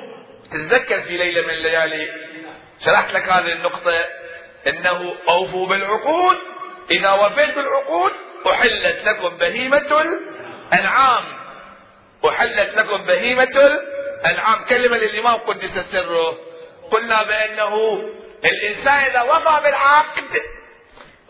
تتذكر 0.51 1.01
في 1.01 1.17
ليلة 1.17 1.43
من 1.43 1.51
الليالي؟ 1.51 2.11
شرحت 2.85 3.13
لك 3.13 3.29
هذه 3.29 3.53
النقطة؟ 3.53 4.05
إنه 4.67 5.15
أوفوا 5.29 5.67
بالعقود. 5.67 6.37
إذا 6.91 7.11
وفيت 7.11 7.55
بالعقود 7.55 8.13
أحلت 8.47 9.05
لكم 9.05 9.37
بهيمة 9.37 10.03
الأنعام. 10.73 11.25
أحلت 12.29 12.75
لكم 12.77 13.05
بهيمة 13.05 13.79
الأنعام. 14.25 14.65
كلمة 14.69 14.97
للإمام 14.97 15.39
قدس 15.39 15.93
سره 15.93 16.39
قلنا 16.91 17.23
بأنه 17.23 18.03
الإنسان 18.45 19.05
إذا 19.05 19.23
وفى 19.23 19.61
بالعقد 19.63 20.43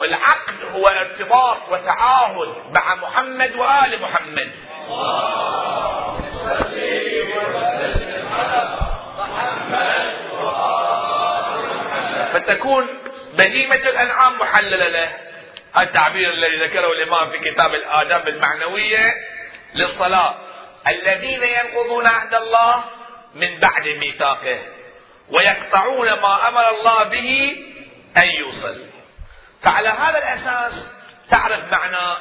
العقد 0.02 0.64
هو 0.74 0.88
ارتباط 0.88 1.58
وتعاهد 1.70 2.54
مع 2.72 2.94
محمد 2.94 3.56
وآل 3.56 4.02
محمد. 4.02 4.50
فتكون 12.32 12.86
بهيمة 13.32 13.74
الأنعام 13.74 14.38
محللة 14.38 14.88
له. 14.88 15.16
التعبير 15.78 16.30
الذي 16.30 16.56
ذكره 16.56 16.92
الإمام 16.92 17.30
في 17.30 17.38
كتاب 17.50 17.74
الآداب 17.74 18.28
المعنوية 18.28 19.14
للصلاة. 19.74 20.38
الذين 20.88 21.42
ينقضون 21.42 22.06
عهد 22.06 22.34
الله 22.34 22.84
من 23.34 23.60
بعد 23.60 23.88
ميثاقه 23.88 24.58
ويقطعون 25.30 26.12
ما 26.12 26.48
أمر 26.48 26.68
الله 26.68 27.04
به 27.04 27.56
أن 28.16 28.28
يوصل. 28.28 28.86
فعلى 29.62 29.88
هذا 29.88 30.18
الأساس 30.18 30.72
تعرف 31.30 31.72
معنى 31.72 32.18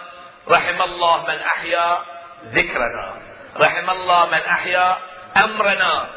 رحم 0.50 0.82
الله 0.82 1.24
من 1.24 1.40
أحيا 1.40 2.06
ذكرنا. 2.46 3.22
رحم 3.58 3.90
الله 3.90 4.26
من 4.26 4.34
أحيا 4.34 4.98
أمرنا. 5.38 6.10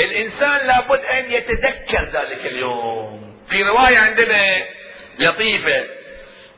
الإنسان 0.00 0.66
لابد 0.66 1.04
أن 1.04 1.32
يتذكر 1.32 2.04
ذلك 2.04 2.46
اليوم. 2.46 3.23
في 3.54 3.62
رواية 3.62 3.98
عندنا 3.98 4.64
لطيفة. 5.18 5.86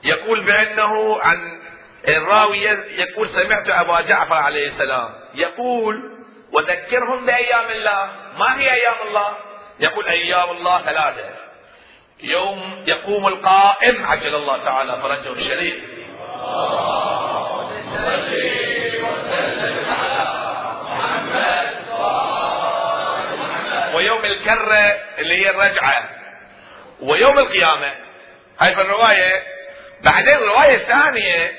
يقول 0.05 0.41
بأنه 0.41 1.23
عن 1.23 1.61
الراوي 2.09 2.59
يقول 2.99 3.29
سمعت 3.29 3.69
أبا 3.71 4.01
جعفر 4.01 4.35
عليه 4.35 4.69
السلام. 4.69 5.15
يقول 5.35 6.03
وذكرهم 6.53 7.27
بأيام 7.27 7.71
الله. 7.71 8.11
ما 8.39 8.61
هي 8.61 8.73
أيام 8.73 9.09
الله؟ 9.09 9.37
يقول 9.81 10.07
أيام 10.07 10.51
الله 10.51 10.83
ثلاثة. 10.83 11.35
يوم 12.23 12.85
يقوم 12.87 13.27
القائم 13.27 14.07
عجل 14.07 14.35
الله 14.35 14.65
تعالى 14.65 15.03
فرجه 15.03 15.33
الشريف. 15.33 15.75
ويوم 23.95 24.25
الكرة 24.25 24.97
اللي 25.19 25.47
هي 25.47 25.51
الرجعة. 25.51 26.16
ويوم 27.01 27.39
القيامة. 27.39 27.95
هاي 28.61 28.75
في 28.75 28.81
الرواية 28.81 29.43
بعدين 30.05 30.35
الرواية 30.35 30.77
الثانية 30.77 31.53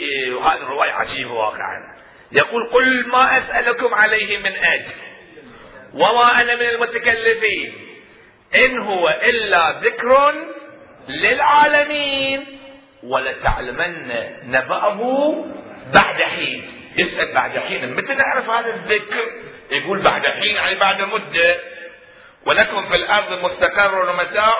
إيه 0.00 0.34
وهذه 0.34 0.58
الرواية 0.62 0.92
عجيبة 0.92 1.32
واقعا. 1.32 1.92
يقول 2.32 2.70
قل 2.72 3.08
ما 3.08 3.38
أسألكم 3.38 3.94
عليه 3.94 4.38
من 4.38 4.56
أجر 4.56 4.94
وما 5.94 6.40
أنا 6.40 6.54
من 6.54 6.62
المتكلفين 6.68 7.88
إن 8.54 8.78
هو 8.78 9.08
إلا 9.08 9.80
ذكر 9.82 10.34
للعالمين 11.08 12.58
ولتعلمن 13.02 14.08
نبأه 14.44 15.34
بعد 15.94 16.22
حين. 16.22 16.72
يسأل 16.96 17.34
بعد 17.34 17.58
حين. 17.58 17.94
متى 17.96 18.14
نعرف 18.14 18.50
هذا 18.50 18.74
الذكر؟ 18.74 19.32
يقول 19.70 20.02
بعد 20.02 20.26
حين 20.26 20.56
يعني 20.56 20.74
بعد 20.74 21.02
مدة. 21.02 21.71
ولكم 22.46 22.88
في 22.88 22.96
الأرض 22.96 23.32
مستقر 23.44 24.08
ومتاع 24.08 24.54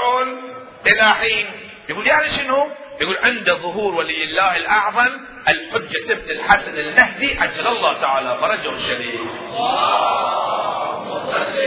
إلى 0.86 1.14
حين. 1.14 1.46
يقول 1.88 2.06
يعني 2.06 2.30
شنو؟ 2.30 2.68
يقول 3.00 3.18
عند 3.18 3.50
ظهور 3.50 3.94
ولي 3.94 4.24
الله 4.24 4.56
الأعظم 4.56 5.20
الحجة 5.48 6.12
ابن 6.12 6.30
الحسن 6.30 6.78
المهدي 6.78 7.38
عجل 7.38 7.66
الله 7.66 8.00
تعالى 8.00 8.38
فرجه 8.40 8.74
الشريف. 8.74 9.20
اللهم 9.20 11.08
صل 11.26 11.58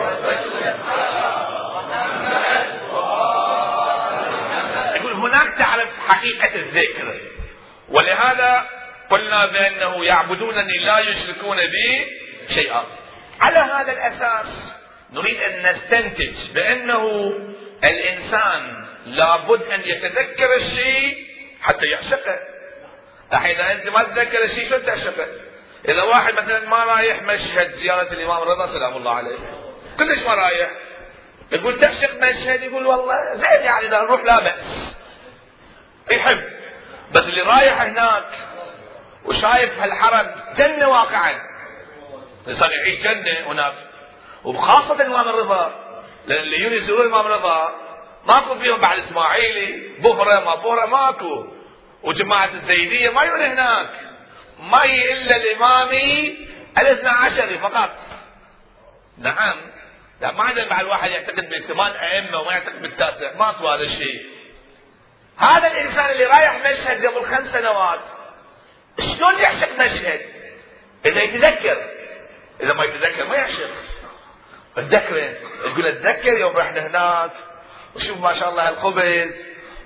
وسلم 0.00 0.76
على 0.88 1.46
محمد 1.84 2.80
يقول 4.96 5.12
هناك 5.12 5.54
تعرف 5.58 5.88
حقيقة 6.08 6.54
الذكر. 6.54 7.20
ولهذا 7.88 8.66
قلنا 9.10 9.46
بأنه 9.46 10.04
يعبدونني 10.04 10.78
لا 10.78 10.98
يشركون 10.98 11.56
بي 11.56 12.06
شيئا. 12.48 12.84
على 13.40 13.58
هذا 13.58 13.92
الأساس 13.92 14.79
نريد 15.12 15.42
أن 15.42 15.72
نستنتج 15.72 16.52
بأنه 16.54 17.32
الإنسان 17.84 18.86
لابد 19.06 19.62
أن 19.62 19.80
يتذكر 19.80 20.56
الشيء 20.56 21.26
حتى 21.62 21.86
يعشقه. 21.86 22.38
الحين 23.32 23.60
إذا 23.60 23.72
أنت 23.72 23.88
ما 23.88 24.04
تتذكر 24.04 24.44
الشيء 24.44 24.68
شلون 24.68 24.86
تعشقه؟ 24.86 25.26
إذا 25.88 26.02
واحد 26.02 26.34
مثلا 26.34 26.68
ما 26.68 26.76
رايح 26.84 27.22
مشهد 27.22 27.70
زيارة 27.70 28.12
الإمام 28.12 28.42
الرضا 28.42 28.66
سلام 28.66 28.96
الله 28.96 29.14
عليه. 29.14 29.36
كلش 29.98 30.22
ما 30.26 30.34
رايح. 30.34 30.70
يقول 31.52 31.80
تعشق 31.80 32.14
مشهد؟ 32.14 32.62
يقول 32.62 32.86
والله 32.86 33.34
زين 33.34 33.62
يعني 33.62 33.86
إذا 33.86 33.98
نروح 33.98 34.24
لا 34.24 34.40
بأس. 34.40 34.96
يحب. 36.10 36.44
بس 37.12 37.20
اللي 37.20 37.42
رايح 37.42 37.82
هناك 37.82 38.28
وشايف 39.24 39.78
هالحرم 39.78 40.34
جنة 40.56 40.88
واقعا. 40.88 41.40
الإنسان 42.46 42.70
يعيش 42.70 43.00
جنة 43.00 43.52
هناك. 43.52 43.74
وخاصة 44.44 44.94
الإمام 44.94 45.28
الرضا. 45.28 45.90
لأن 46.26 46.40
اللي 46.40 46.56
يجون 46.56 46.72
يزورون 46.72 47.06
الإمام 47.06 47.26
الرضا 47.26 47.74
ماكو 48.26 48.54
فيهم 48.54 48.80
بعد 48.80 48.98
إسماعيلي 48.98 49.88
بهرة 49.98 50.40
ما 50.40 50.54
بهرة 50.54 50.86
ماكو. 50.86 51.46
وجماعة 52.02 52.52
الزيدية 52.52 53.10
ما 53.10 53.22
يجون 53.22 53.40
هناك. 53.40 53.90
ما 54.60 54.82
هي 54.82 55.12
إلا 55.12 55.36
الإمامي 55.36 56.38
الاثنى 56.78 57.08
عشري 57.08 57.58
فقط. 57.58 57.90
نعم. 59.18 59.56
لا 60.20 60.32
ما 60.32 60.44
عندنا 60.44 60.68
بعد 60.68 60.84
واحد 60.84 61.10
يعتقد 61.10 61.48
بالثمان 61.48 61.92
أئمة 61.92 62.38
وما 62.38 62.52
يعتقد 62.52 62.82
بالتاسع. 62.82 63.34
ماكو 63.34 63.68
هذا 63.68 63.82
الشيء. 63.82 64.26
هذا 65.36 65.66
الإنسان 65.66 66.10
اللي 66.10 66.24
رايح 66.24 66.60
مشهد 66.70 67.06
قبل 67.06 67.24
خمس 67.24 67.48
سنوات 67.48 68.00
شلون 68.98 69.38
يعشق 69.38 69.80
مشهد؟ 69.80 70.20
إذا 71.06 71.22
يتذكر. 71.22 71.90
إذا 72.60 72.72
ما 72.72 72.84
يتذكر 72.84 73.26
ما 73.26 73.34
يعشق. 73.34 73.70
تذكره 74.76 75.34
تقول 75.64 75.86
اتذكر 75.86 76.32
يوم 76.32 76.56
رحنا 76.56 76.86
هناك 76.86 77.30
وشوف 77.96 78.18
ما 78.18 78.34
شاء 78.34 78.50
الله 78.50 78.68
هالخبز 78.68 79.34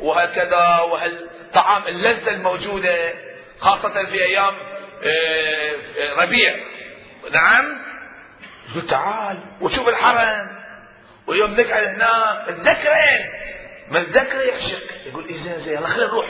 وهكذا 0.00 0.80
وهالطعام 0.80 1.86
اللذة 1.86 2.30
الموجودة 2.30 3.14
خاصة 3.60 4.04
في 4.04 4.24
أيام 4.24 4.54
آه، 5.04 5.74
ربيع. 6.22 6.54
نعم؟ 7.30 7.78
يقول 8.70 8.86
تعال 8.86 9.44
وشوف 9.60 9.88
الحرم. 9.88 10.48
ويوم 11.26 11.60
نقعد 11.60 11.84
هناك 11.84 12.46
تذكرين 12.48 13.30
من 13.90 14.02
ذكر 14.02 14.44
يعشق. 14.44 14.82
يقول 15.06 15.28
إيه 15.28 15.36
زين 15.36 15.60
زين 15.60 15.86
خلينا 15.86 16.06
نروح. 16.06 16.26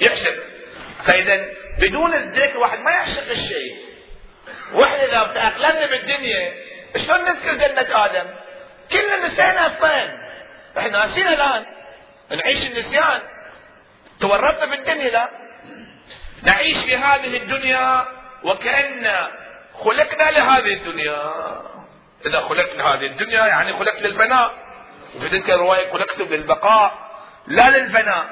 يعشق. 0.00 0.42
فإذا 1.04 1.46
بدون 1.78 2.14
الذكر 2.14 2.58
واحد 2.58 2.78
ما 2.78 2.90
يعشق 2.90 3.30
الشيء. 3.30 3.76
وإحنا 4.72 5.04
إذا 5.04 5.32
تأقلمنا 5.34 5.86
بالدنيا 5.86 6.63
شلون 6.96 7.24
نذكر 7.24 7.54
جنة 7.54 8.04
آدم؟ 8.04 8.26
كلنا 8.92 9.26
نسينا 9.26 9.66
أصلا 9.66 10.18
إحنا 10.78 11.06
ناسينا 11.06 11.32
الآن. 11.32 11.66
نعيش 12.30 12.66
النسيان. 12.66 13.20
تورطنا 14.20 14.66
بالدنيا 14.66 15.10
لا. 15.10 15.28
نعيش 16.42 16.84
في 16.84 16.96
هذه 16.96 17.36
الدنيا 17.36 18.06
وكأن 18.44 19.28
خلقنا 19.84 20.30
لهذه 20.30 20.74
الدنيا. 20.74 21.32
إذا 22.26 22.40
خلقت 22.40 22.76
لهذه 22.76 23.06
الدنيا 23.06 23.46
يعني 23.46 23.72
خلقت 23.72 24.02
للفناء 24.02 24.54
وفي 25.16 25.28
تلك 25.28 25.50
الرواية 25.50 25.92
خلقت 25.92 26.18
للبقاء 26.18 26.94
لا 27.46 27.78
للفناء 27.78 28.26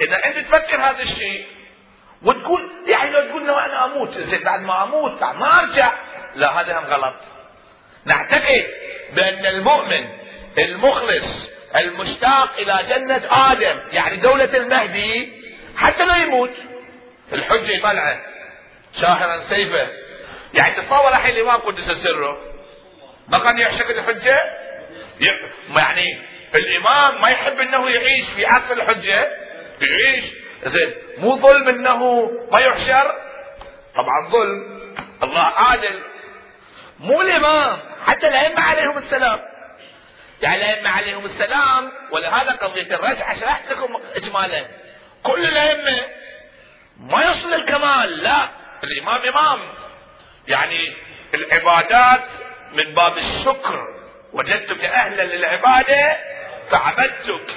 إذا 0.00 0.24
أنت 0.26 0.38
تفكر 0.38 0.76
هذا 0.80 1.02
الشيء 1.02 1.46
وتقول 2.22 2.72
يعني 2.86 3.10
لو 3.10 3.28
تقول 3.28 3.50
أنا 3.50 3.84
أموت 3.84 4.10
زين 4.10 4.44
بعد 4.44 4.60
ما 4.60 4.82
أموت 4.82 5.22
ما 5.22 5.60
أرجع. 5.60 5.92
لا 6.34 6.60
هذا 6.60 6.78
هم 6.78 6.84
غلط. 6.84 7.14
نعتقد 8.04 8.66
بأن 9.12 9.46
المؤمن 9.46 10.08
المخلص 10.58 11.50
المشتاق 11.76 12.58
إلى 12.58 12.78
جنة 12.88 13.22
آدم 13.30 13.80
يعني 13.92 14.16
دولة 14.16 14.56
المهدي 14.56 15.32
حتى 15.76 16.04
لا 16.04 16.16
يموت. 16.16 16.50
الحجة 17.32 17.72
يطلعه 17.72 18.20
شاهرا 19.00 19.42
سيفه. 19.48 19.88
يعني 20.54 20.74
تصور 20.74 21.08
الحين 21.08 21.36
الإمام 21.36 21.60
قدس 21.60 21.84
سره 21.84 22.38
ما 23.28 23.38
كان 23.38 23.58
يعشق 23.58 23.88
الحجة؟ 23.88 24.40
يعني 25.76 26.22
الإمام 26.54 27.22
ما 27.22 27.28
يحب 27.28 27.60
أنه 27.60 27.90
يعيش 27.90 28.24
في 28.36 28.46
عصر 28.46 28.72
الحجة. 28.72 29.28
يعيش. 29.80 30.24
زين 30.64 30.94
مو 31.18 31.36
ظلم 31.36 31.68
أنه 31.68 32.30
ما 32.52 32.60
يحشر؟ 32.60 33.14
طبعا 33.94 34.28
ظلم. 34.28 34.80
الله 35.22 35.40
عادل. 35.40 36.00
مو 36.98 37.22
الإمام 37.22 37.78
حتى 38.06 38.28
الأئمة 38.28 38.60
عليهم 38.60 38.98
السلام. 38.98 39.40
يعني 40.42 40.56
الأئمة 40.56 40.90
عليهم 40.90 41.24
السلام 41.24 41.92
ولهذا 42.10 42.52
قضية 42.52 42.94
الرجعة 42.94 43.40
شرحت 43.40 43.72
لكم 43.72 44.00
إجمالا. 44.14 44.66
كل 45.22 45.44
الأئمة 45.44 46.06
ما 46.96 47.22
يصل 47.22 47.54
الكمال 47.54 48.22
لا 48.22 48.50
الإمام 48.84 49.20
إمام. 49.28 49.60
يعني 50.48 50.96
العبادات 51.34 52.24
من 52.72 52.94
باب 52.94 53.18
الشكر 53.18 53.88
وجدتك 54.32 54.84
أهلا 54.84 55.22
للعبادة 55.22 56.16
فعبدتك 56.70 57.54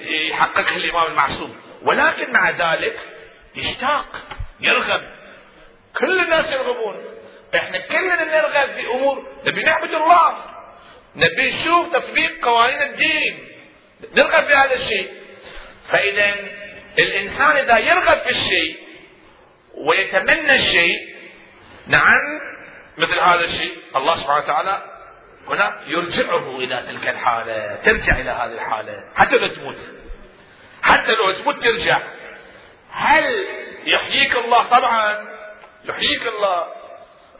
يحققها 0.00 0.76
الإمام 0.76 1.06
المعصوم. 1.06 1.60
ولكن 1.82 2.32
مع 2.32 2.50
ذلك 2.50 2.98
يشتاق 3.54 4.06
يرغب. 4.60 5.02
كل 5.96 6.20
الناس 6.20 6.52
يرغبون. 6.52 7.15
إحنا 7.56 7.78
كلنا 7.78 8.24
نرغب 8.24 8.74
في 8.74 8.86
أمور. 8.86 9.26
نبي 9.46 9.62
نعبد 9.62 9.94
الله. 9.94 10.36
نبي 11.16 11.50
نشوف 11.50 11.96
تطبيق 11.96 12.44
قوانين 12.44 12.82
الدين. 12.82 13.48
نرغب 14.16 14.44
في 14.44 14.54
هذا 14.54 14.74
الشيء. 14.74 15.12
فإذا 15.88 16.34
الإنسان 16.98 17.56
إذا 17.56 17.78
يرغب 17.78 18.18
في 18.18 18.30
الشيء 18.30 18.76
ويتمنى 19.74 20.54
الشيء 20.54 21.16
نعم 21.86 22.40
مثل 22.98 23.20
هذا 23.20 23.44
الشيء. 23.44 23.78
الله 23.96 24.14
سبحانه 24.14 24.44
وتعالى 24.44 24.82
هنا 25.48 25.80
يرجعه 25.86 26.58
إلى 26.58 26.84
تلك 26.88 27.08
الحالة 27.08 27.76
ترجع 27.76 28.18
إلى 28.18 28.30
هذه 28.30 28.52
الحالة. 28.52 29.04
حتى 29.14 29.36
لو 29.36 29.46
تموت. 29.46 29.78
حتى 30.82 31.14
لو 31.14 31.30
تموت 31.30 31.64
ترجع. 31.64 32.02
هل 32.90 33.46
يحييك 33.84 34.36
الله؟ 34.36 34.62
طبعا. 34.62 35.28
يحييك 35.84 36.26
الله. 36.26 36.75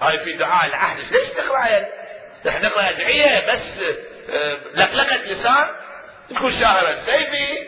هاي 0.00 0.18
في 0.18 0.32
دعاء 0.32 0.66
العهد. 0.66 1.12
ليش 1.12 1.28
تقرأ 1.28 1.86
إحنا 2.48 2.68
نقرأ 2.68 2.90
أدعية 2.90 3.52
بس 3.52 3.80
آه، 4.30 4.56
لقلقة 4.74 5.16
لسان. 5.16 5.66
تكون 6.30 6.52
شاهرا 6.52 6.94
سيفي 6.94 7.66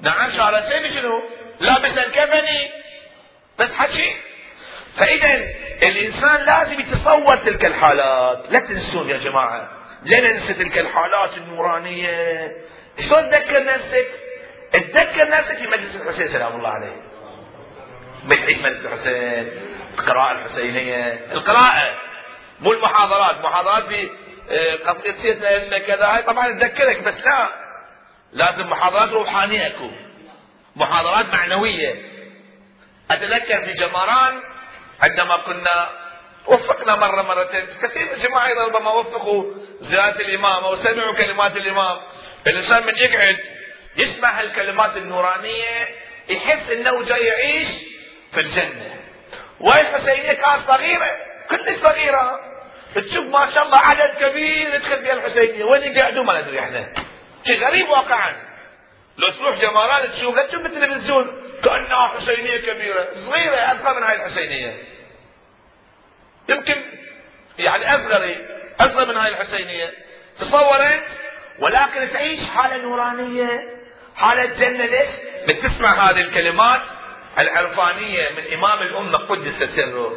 نعم 0.00 0.30
شاهرا 0.30 0.60
سيفي 0.60 0.92
شنو؟ 0.92 1.22
لابسا 1.60 2.02
كفني 2.02 2.70
بس 3.58 3.72
حكي. 3.74 4.16
فإذا 4.96 5.34
الإنسان 5.82 6.46
لازم 6.46 6.80
يتصور 6.80 7.36
تلك 7.36 7.64
الحالات. 7.64 8.52
لا 8.52 8.58
تنسون 8.58 9.10
يا 9.10 9.16
جماعة. 9.16 9.70
لا 10.02 10.20
ننسى 10.20 10.54
تلك 10.54 10.78
الحالات 10.78 11.36
النورانية. 11.36 12.50
شلون 13.00 13.30
تذكر 13.30 13.64
نفسك؟ 13.64 14.06
تذكر 14.72 15.28
نفسك 15.28 15.56
في 15.56 15.66
مجلس 15.66 15.96
الحسين 15.96 16.28
سلام 16.28 16.56
الله 16.56 16.68
عليه. 16.68 17.02
بتعيش 18.24 18.58
مجلس 18.58 18.86
الحسين. 18.86 19.50
القراءة 19.98 20.32
الحسينية 20.32 21.26
القراءة 21.32 21.98
مو 22.60 22.72
المحاضرات 22.72 23.40
محاضرات 23.40 23.84
في 23.84 24.10
آه، 24.50 24.74
قضية 24.74 25.12
سيدنا 25.22 25.78
كذا 25.78 26.06
هاي 26.06 26.22
طبعا 26.22 26.52
تذكرك 26.52 27.02
بس 27.02 27.14
لا 27.26 27.48
لازم 28.32 28.70
محاضرات 28.70 29.08
روحانية 29.08 29.66
اكو 29.66 29.90
محاضرات 30.76 31.34
معنوية. 31.34 31.94
أتذكر 33.10 33.64
في 33.64 33.72
جمران 33.72 34.40
عندما 35.02 35.36
كنا 35.46 35.88
وفقنا 36.46 36.96
مرة 36.96 37.22
مرتين 37.22 37.66
كثير 37.82 38.06
من 38.06 38.12
الجماعة 38.12 38.66
ربما 38.66 38.90
وفقوا 38.90 39.44
زيارة 39.80 40.20
الإمام 40.20 40.64
أو 40.64 40.76
سمعوا 40.76 41.14
كلمات 41.14 41.56
الإمام. 41.56 41.98
الإنسان 42.46 42.86
من 42.86 42.96
يقعد 42.96 43.38
يسمع 43.96 44.40
هالكلمات 44.40 44.96
النورانية 44.96 45.88
يحس 46.28 46.70
أنه 46.70 47.04
جاي 47.04 47.24
يعيش 47.24 47.68
في 48.32 48.40
الجنة. 48.40 48.95
والحسينية 49.60 50.32
كانت 50.32 50.66
صغيرة؟ 50.66 51.16
كلش 51.50 51.76
صغيرة. 51.76 52.40
تشوف 52.94 53.24
ما 53.24 53.50
شاء 53.54 53.64
الله 53.64 53.78
عدد 53.78 54.14
كبير 54.20 54.74
يدخل 54.74 55.02
فيها 55.02 55.12
الحسينية. 55.12 55.64
وين 55.64 55.96
يقعدوا؟ 55.96 56.24
ما 56.24 56.40
ندري 56.40 56.60
إحنا. 56.60 56.92
شيء 57.46 57.66
غريب 57.66 57.88
واقعا. 57.88 58.36
لو 59.18 59.30
تروح 59.30 59.58
جمالات 59.58 60.10
تشوف 60.10 60.36
لا 60.36 60.46
تشوف 60.46 60.62
بالتلفزيون 60.62 61.42
كأنها 61.64 62.08
حسينية 62.08 62.56
كبيرة. 62.56 63.08
صغيرة 63.14 63.56
اصغر 63.56 63.94
من 63.94 64.02
هاي 64.02 64.16
الحسينية. 64.16 64.82
يمكن 66.48 66.82
يعني 67.58 67.94
أصغر 67.94 68.36
أصغر 68.80 69.06
من 69.06 69.16
هاي 69.16 69.30
الحسينية. 69.30 69.92
تصور 70.38 70.76
أنت؟ 70.76 71.04
ولكن 71.58 72.12
تعيش 72.12 72.40
حالة 72.50 72.76
نورانية 72.76 73.68
حالة 74.16 74.44
جنة. 74.44 74.86
ليش؟ 74.86 75.08
بتسمع 75.48 76.10
هذه 76.10 76.20
الكلمات 76.20 76.82
العرفانيه 77.38 78.30
من 78.30 78.52
إمام 78.52 78.82
الأمة 78.82 79.18
قدس 79.18 79.76
سره. 79.76 80.12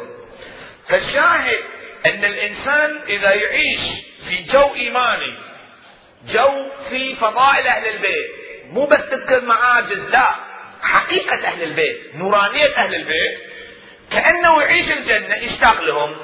فالشاهد 0.88 1.58
أن 2.06 2.24
الإنسان 2.24 3.02
إذا 3.08 3.34
يعيش 3.34 3.80
في 4.28 4.42
جو 4.42 4.74
إيماني 4.74 5.38
جو 6.26 6.70
في 6.88 7.14
فضائل 7.14 7.66
أهل 7.66 7.88
البيت 7.88 8.30
مو 8.70 8.86
بس 8.86 9.10
تذكر 9.10 9.40
معاجز 9.40 10.10
لا 10.10 10.34
حقيقة 10.82 11.48
أهل 11.48 11.62
البيت 11.62 12.14
نورانية 12.14 12.76
أهل 12.76 12.94
البيت 12.94 13.38
كأنه 14.10 14.62
يعيش 14.62 14.92
الجنة 14.92 15.36
يشتاق 15.36 15.80
لهم. 15.82 16.16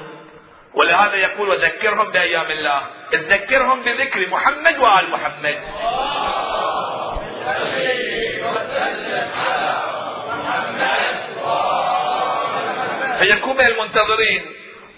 ولهذا 0.73 1.15
يقول 1.15 1.49
وذكرهم 1.49 2.11
بأيام 2.11 2.51
الله 2.51 2.81
تذكرهم 3.11 3.81
بذكر 3.81 4.29
محمد 4.29 4.77
وآل 4.77 5.09
محمد. 5.11 5.57
فيكون 13.19 13.61
المنتظرين 13.61 14.45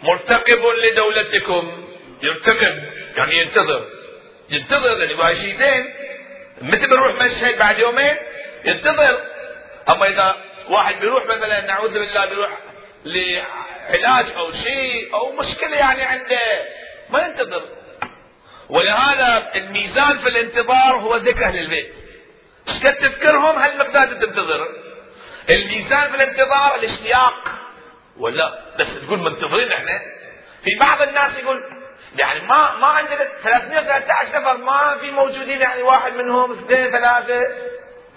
مرتقب 0.03 0.65
لدولتكم. 0.83 1.85
يرتقب 2.23 2.83
يعني 3.17 3.37
ينتظر. 3.37 3.85
ينتظر 4.49 4.93
لأنه 4.93 5.11
يبغى 5.11 5.35
شيئين 5.35 5.93
مثل 6.61 6.87
بيروح 6.87 7.15
مشهد 7.15 7.57
بعد 7.57 7.79
يومين؟ 7.79 8.15
ينتظر. 8.65 9.21
أما 9.89 10.07
إذا 10.07 10.35
واحد 10.69 10.99
بيروح 10.99 11.25
مثلا 11.25 11.65
نعوذ 11.65 11.93
بالله 11.93 12.25
بيروح 12.25 12.57
لعلاج 13.05 14.25
أو 14.35 14.51
شيء 14.51 15.13
أو 15.13 15.31
مشكلة 15.31 15.77
يعني 15.77 16.03
عنده 16.03 16.65
ما 17.09 17.25
ينتظر. 17.25 17.63
ولهذا 18.69 19.51
الميزان 19.55 20.19
في 20.19 20.29
الانتظار 20.29 20.95
هو 20.95 21.15
ذكر 21.15 21.45
أهل 21.45 21.59
البيت 21.59 21.93
إيش 22.69 22.79
تذكرهم؟ 22.79 23.55
هالمقدار 23.59 24.07
تنتظر. 24.07 24.67
الميزان 25.49 26.09
في 26.09 26.15
الانتظار 26.15 26.75
الاشتياق. 26.75 27.59
ولا 28.19 28.59
بس 28.79 28.87
تقول 29.05 29.19
منتظرين 29.19 29.71
إحنا. 29.71 30.01
في 30.63 30.75
بعض 30.79 31.01
الناس 31.01 31.37
يقول 31.37 31.63
يعني 32.17 32.39
ما 32.39 32.75
ما 32.79 32.87
عندنا 32.87 33.29
313 33.43 34.39
نفر 34.39 34.57
ما 34.57 34.97
في 35.01 35.11
موجودين 35.11 35.61
يعني 35.61 35.83
واحد 35.83 36.13
منهم 36.13 36.51
اثنين 36.51 36.91
ثلاثة. 36.91 37.47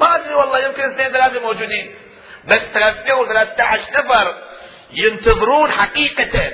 ما 0.01 0.17
أدري 0.17 0.35
والله 0.35 0.59
يمكن 0.59 0.83
اثنين 0.83 1.13
ثلاثة 1.13 1.41
موجودين. 1.41 1.95
بس 2.45 2.61
313 2.75 3.93
نفر 3.93 4.35
ينتظرون 4.93 5.71
حقيقة. 5.71 6.53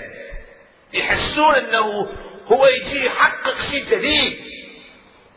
يحسون 0.93 1.55
إنه 1.55 2.11
هو 2.47 2.67
يجي 2.67 3.07
يحقق 3.07 3.61
شيء 3.71 3.85
جديد. 3.85 4.39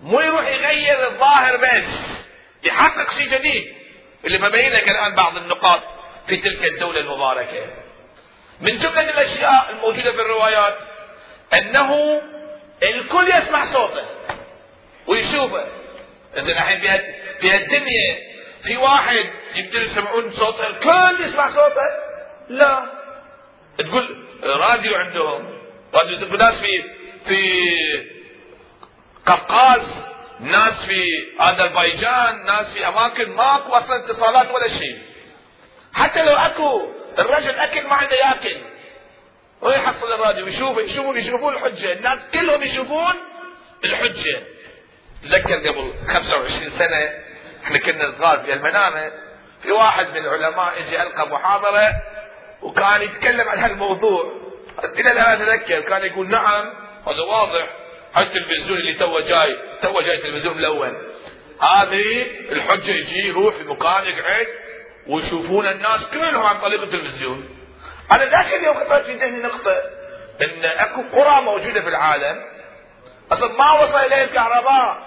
مو 0.02 0.19
يروح 0.19 0.47
يغير 0.47 1.08
الظاهر 1.08 1.58
بس 1.58 1.84
يحقق 2.63 3.12
شيء 3.12 3.28
جديد. 3.28 3.74
اللي 4.26 4.38
ببين 4.38 4.74
لك 4.74 4.89
الآن 4.89 5.15
بعض 5.15 5.38
النقاط 5.38 5.82
في 6.28 6.38
تلك 6.38 6.65
الدولة 6.65 7.00
المباركة. 7.00 7.81
من 8.62 8.80
جملة 8.80 9.10
الأشياء 9.10 9.69
الموجودة 9.69 10.12
في 10.12 10.21
الروايات 10.21 10.78
أنه 11.54 12.21
الكل 12.84 13.30
يسمع 13.30 13.65
صوته 13.65 14.06
ويشوفه. 15.08 15.67
إذا 16.38 16.52
الحين 16.52 17.02
في 17.39 17.56
الدنيا 17.56 18.17
في 18.63 18.78
واحد 18.78 19.26
يقدر 19.56 19.82
يسمعون 19.82 20.32
صوته 20.32 20.67
الكل 20.67 21.24
يسمع 21.26 21.47
صوته؟ 21.47 21.88
لا. 22.50 22.86
تقول 23.78 24.26
راديو 24.43 24.95
عندهم 24.95 25.62
راديو 25.93 26.38
ناس 26.38 26.62
في 26.62 26.84
في 27.26 27.62
قفقاز 29.26 30.06
ناس 30.39 30.86
في 30.86 31.04
اذربيجان 31.41 32.45
ناس 32.45 32.74
في 32.74 32.88
أماكن 32.88 33.32
ماكو 33.32 33.74
أصلا 33.74 34.06
اتصالات 34.06 34.52
ولا 34.52 34.67
شيء. 34.67 35.00
حتى 35.93 36.26
لو 36.26 36.36
أكو 36.36 37.01
الرجل 37.19 37.60
أكل 37.60 37.88
ما 37.88 37.93
عنده 37.93 38.15
يأكل. 38.15 38.58
ويحصل 39.62 40.13
الراديو؟ 40.13 40.47
يشوف 40.47 40.78
يشوفون 40.78 41.17
يشوفون 41.17 41.54
الحجة. 41.54 41.93
الناس 41.93 42.19
كلهم 42.34 42.63
يشوفون 42.63 43.13
الحجة. 43.84 44.41
تذكر 45.24 45.67
قبل 45.67 45.93
25 46.08 46.71
سنة 46.71 47.10
إحنا 47.63 47.78
كنا 47.78 48.12
صغار 48.19 48.39
في 48.39 48.54
المنامه 48.54 49.12
في 49.63 49.71
واحد 49.71 50.08
من 50.08 50.17
العلماء 50.17 50.74
اجى 50.80 51.02
ألقى 51.02 51.28
محاضرة 51.30 51.91
وكان 52.62 53.02
يتكلم 53.02 53.50
عن 53.50 53.58
هالموضوع. 53.60 54.41
إلى 54.84 55.12
الآن 55.12 55.41
أتذكر 55.41 55.82
كان 55.82 56.06
يقول 56.06 56.30
نعم 56.30 56.74
هذا 57.08 57.21
واضح. 57.21 57.67
التلفزيون 58.17 58.80
اللي 58.80 58.93
تو 58.93 59.19
جاي 59.19 59.58
تو 59.82 60.02
جاي 60.02 60.15
التلفزيون 60.15 60.58
ملون 60.58 61.12
هذه 61.62 62.28
الحجة 62.52 62.91
يجي 62.91 63.28
يروح 63.28 63.56
في 63.56 63.63
مكان 63.63 64.06
يقعد. 64.06 64.47
ويشوفون 65.08 65.68
الناس 65.68 66.06
كلهم 66.06 66.44
عن 66.44 66.62
طريق 66.62 66.82
التلفزيون. 66.82 67.50
أنا 68.12 68.26
ذاك 68.26 68.54
اليوم 68.54 68.80
خطرت 68.80 69.06
في 69.06 69.14
ذهني 69.14 69.42
نقطة 69.42 69.76
إن 70.42 70.66
أكو 70.66 71.02
قرى 71.02 71.42
موجودة 71.42 71.82
في 71.82 71.90
العالم 71.90 72.46
أصلا 73.32 73.58
ما 73.58 73.72
وصل 73.72 73.98
اليه 73.98 74.24
الكهرباء 74.24 74.98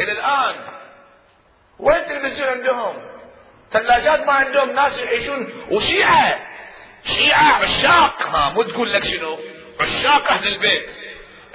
إلى 0.00 0.12
الآن. 0.12 0.54
وين 1.78 1.96
التلفزيون 1.96 2.48
عندهم؟ 2.48 2.96
ثلاجات 3.72 4.26
ما 4.26 4.32
عندهم 4.32 4.70
ناس 4.70 4.98
يعيشون. 4.98 5.52
وشيعة 5.70 6.38
شيعة 7.04 7.52
عشاق. 7.52 8.22
ها 8.22 8.50
مو 8.50 8.62
تقول 8.62 8.92
لك 8.92 9.04
شنو؟ 9.04 9.38
عشاق 9.80 10.32
أهل 10.32 10.48
البيت. 10.48 10.90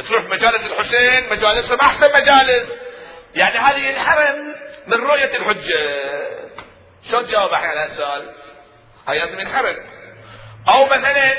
تروح 0.09 0.23
مجالس 0.23 0.65
الحسين 0.65 1.29
مجالسهم 1.29 1.79
أحسن 1.79 2.07
مجالس. 2.13 2.73
يعني 3.36 3.57
هذه 3.57 3.79
ينحرم 3.79 4.55
من 4.88 4.97
رؤية 4.97 5.38
الحجة. 5.38 6.03
شلون 7.09 7.27
تجاوب 7.27 7.53
على 7.53 7.79
هذا 7.79 7.91
السؤال؟ 7.91 8.33
هاي 9.07 9.19
لازم 9.19 9.39
ينحرم 9.39 9.75
أو 10.69 10.85
مثلا 10.85 11.33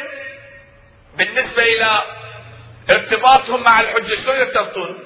بالنسبة 1.16 1.62
إلى 1.62 2.02
ارتباطهم 2.90 3.62
مع 3.62 3.80
الحجة 3.80 4.22
شلون 4.22 4.36
يرتبطون؟ 4.36 5.04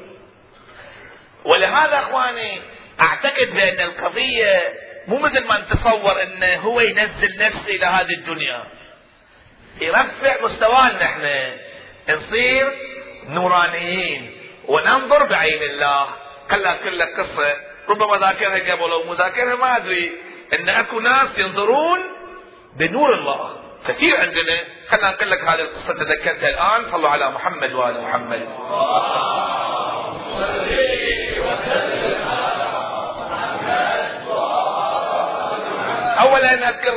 ولهذا 1.45 1.99
أخواني 1.99 2.61
أعتقد 3.01 3.55
بأن 3.55 3.81
القضية 3.81 4.73
مو 5.09 5.19
مثل 5.19 5.45
ما 5.45 5.61
نتصور 5.61 6.23
إنه 6.23 6.57
هو 6.57 6.81
ينزل 6.81 7.39
نفسه 7.39 7.67
إلى 7.69 7.87
هذه 7.87 8.13
الدنيا. 8.13 8.65
يرفع 9.81 10.43
مستوانا 10.43 11.05
إحنا. 11.05 11.57
نصير 12.09 12.73
نورانيين. 13.29 14.33
وننظر 14.69 15.29
بعين 15.31 15.63
الله. 15.63 16.09
خلها 16.51 16.77
كل 16.85 17.03
قصة. 17.03 17.57
ربما 17.89 18.19
ذاكرها 18.19 18.73
قبل 18.73 18.91
أو 18.91 19.05
مذاكرها 19.05 19.55
ما 19.55 19.77
أدري. 19.77 20.13
إن 20.55 20.69
أكو 20.69 21.01
ناس 21.01 21.39
ينظرون 21.39 21.99
بنور 22.77 23.15
الله. 23.15 23.57
كثير 23.87 24.21
عندنا 24.21 24.65
خلنا 24.89 25.11
نقول 25.11 25.31
لك 25.31 25.41
هذه 25.41 25.61
القصة 25.61 25.93
تذكرتها 25.93 26.49
الآن 26.49 26.91
صلوا 26.91 27.09
على 27.09 27.31
محمد 27.31 27.73
وآل 27.73 28.01
محمد. 28.01 28.49
أولا 36.21 36.69
أذكر 36.69 36.93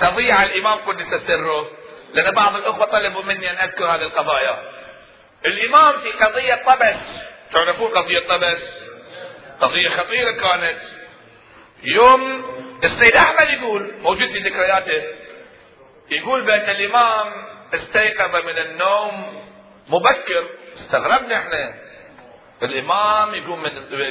قضية 0.00 0.32
على 0.34 0.54
الإمام 0.54 0.78
قدس 0.78 1.26
سره 1.26 1.66
لأن 2.14 2.34
بعض 2.34 2.56
الأخوة 2.56 2.86
طلبوا 2.86 3.22
مني 3.22 3.50
أن 3.50 3.56
أذكر 3.68 3.84
هذه 3.84 4.02
القضايا. 4.02 4.62
الإمام 5.46 5.92
في 5.98 6.12
قضية 6.12 6.54
طبس 6.54 7.20
تعرفون 7.52 7.88
قضية 7.88 8.18
طبس؟ 8.28 8.62
قضية 9.60 9.88
خطيرة 9.88 10.30
كانت. 10.30 10.78
يوم 11.82 12.44
السيد 12.84 13.16
أحمد 13.16 13.50
يقول 13.50 13.94
موجود 14.00 14.28
في 14.30 14.38
ذكرياته 14.38 15.02
يقول 16.10 16.42
بأن 16.42 16.70
الإمام 16.70 17.32
استيقظ 17.74 18.36
من 18.36 18.58
النوم 18.58 19.44
مبكر. 19.88 20.46
استغربنا 20.76 21.36
إحنا. 21.36 21.74
الإمام 22.62 23.34
يقوم 23.34 23.62
من 23.62 23.70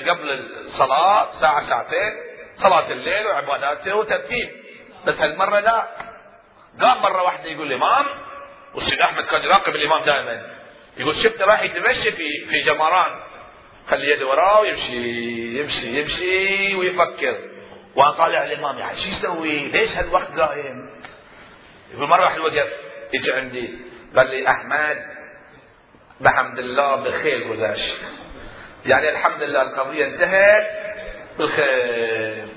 قبل 0.10 0.29
الصلاة 0.65 1.32
ساعة 1.32 1.69
ساعتين 1.69 2.13
صلاة 2.55 2.91
الليل 2.91 3.27
وعباداته 3.27 3.95
وترتيب. 3.95 4.49
بس 5.05 5.21
هالمرة 5.21 5.60
لا. 5.60 5.88
قام 6.82 7.01
مرة 7.01 7.23
واحدة 7.23 7.49
يقول 7.49 7.67
الإمام 7.67 8.05
والسيد 8.75 9.01
أحمد 9.01 9.23
كان 9.23 9.43
يراقب 9.43 9.75
الإمام 9.75 10.03
دائما. 10.03 10.55
يقول 10.97 11.15
شفت 11.15 11.41
راح 11.41 11.62
يتمشى 11.62 12.12
في 12.12 12.45
في 12.49 12.62
جمران. 12.62 13.19
خلي 13.89 14.12
يده 14.12 14.27
وراه 14.27 14.60
ويمشي 14.60 15.60
يمشي 15.60 15.99
يمشي 15.99 16.75
ويفكر. 16.75 17.38
وأنا 17.95 18.12
طالع 18.12 18.43
الإمام 18.43 18.78
يعني 18.78 18.97
شو 18.97 19.10
يسوي؟ 19.10 19.60
ليش 19.60 19.97
هالوقت 19.97 20.39
قايم؟ 20.39 20.89
يقول 21.93 22.10
مرة 22.10 22.23
واحد 22.23 22.39
وقف 22.39 22.69
يجي 23.13 23.34
عندي 23.34 23.80
قال 24.15 24.28
لي 24.28 24.47
أحمد 24.49 24.97
بحمد 26.21 26.60
الله 26.60 26.95
بخير 26.95 27.54
جزاش 27.54 27.93
يعني 28.86 29.10
الحمد 29.10 29.43
لله 29.43 29.62
القضية 29.62 30.06
انتهت 30.06 30.67
بالخير 31.38 32.47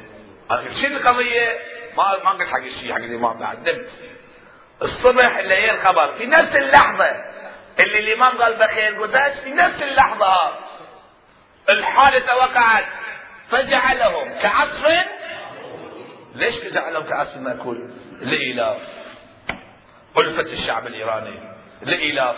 شنو 0.83 0.97
القضية؟ 0.97 1.59
ما 1.97 2.25
ما 2.25 2.31
قلت 2.31 2.49
حق 2.49 2.59
الشيء 2.65 2.93
حق 2.93 2.99
الامام 2.99 3.39
بعد 3.39 3.69
نمت 3.69 3.89
الصبح 4.83 5.37
اللي 5.37 5.55
هي 5.55 5.71
الخبر 5.71 6.13
في 6.13 6.27
نفس 6.27 6.57
اللحظة 6.57 7.11
اللي 7.81 7.99
الإمام 7.99 8.39
قال 8.43 8.57
بخير 8.57 9.03
قداش 9.03 9.39
في 9.45 9.51
نفس 9.51 9.83
اللحظة 9.83 10.59
الحادثة 11.69 12.37
وقعت 12.37 12.85
فجعلهم 13.51 14.39
كعصف 14.39 14.87
ليش 16.35 16.55
جعلهم 16.65 17.03
كعصف 17.03 17.37
ماكول؟ 17.37 17.91
لإيلاف 18.21 18.83
ألفة 20.19 20.53
الشعب 20.53 20.87
الإيراني. 20.87 21.41
لإيلاف 21.83 22.37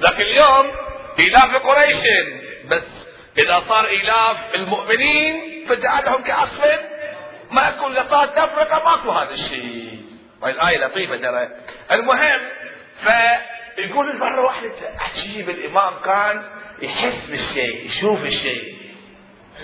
لكن 0.00 0.20
اليوم 0.20 0.70
إيلاف 1.18 1.56
قريش. 1.56 2.04
بس 2.64 3.08
إذا 3.38 3.60
صار 3.68 3.86
إيلاف 3.86 4.54
المؤمنين 4.54 5.66
فجعلهم 5.68 6.22
كعصف 6.22 6.80
ماكل 7.50 7.94
لقات 7.94 8.36
تفرقة 8.38 8.84
ماكو 8.84 9.10
هذا 9.10 9.34
الشيء. 9.34 10.02
الآية 10.44 10.78
لطيفة 10.86 11.16
ترى. 11.16 11.48
المهم 11.92 12.40
ف 13.02 13.08
يقول 13.78 14.18
مرة 14.18 14.44
واحدة 14.44 14.70
عجيب 14.98 15.50
الإمام 15.50 15.98
كان 15.98 16.42
يحس 16.82 17.30
بالشيء 17.30 17.86
يشوف 17.86 18.24
الشيء. 18.24 18.74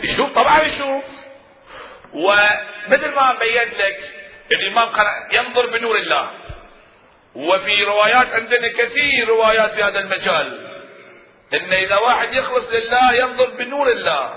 يشوف 0.03 0.33
طبعا 0.33 0.63
يشوف. 0.63 1.26
ومثل 2.13 3.15
ما 3.15 3.39
بينت 3.41 3.75
لك 3.75 3.99
الإمام 4.53 4.93
كان 4.93 5.07
ينظر 5.33 5.67
بنور 5.67 5.97
الله. 5.97 6.31
وفي 7.35 7.85
روايات 7.85 8.27
عندنا 8.27 8.69
كثير 8.69 9.29
روايات 9.29 9.73
في 9.73 9.83
هذا 9.83 9.99
المجال. 9.99 10.67
إن 11.55 11.73
إذا 11.73 11.97
واحد 11.97 12.35
يخلص 12.35 12.65
لله 12.73 13.13
ينظر 13.15 13.51
بنور 13.51 13.89
الله. 13.89 14.35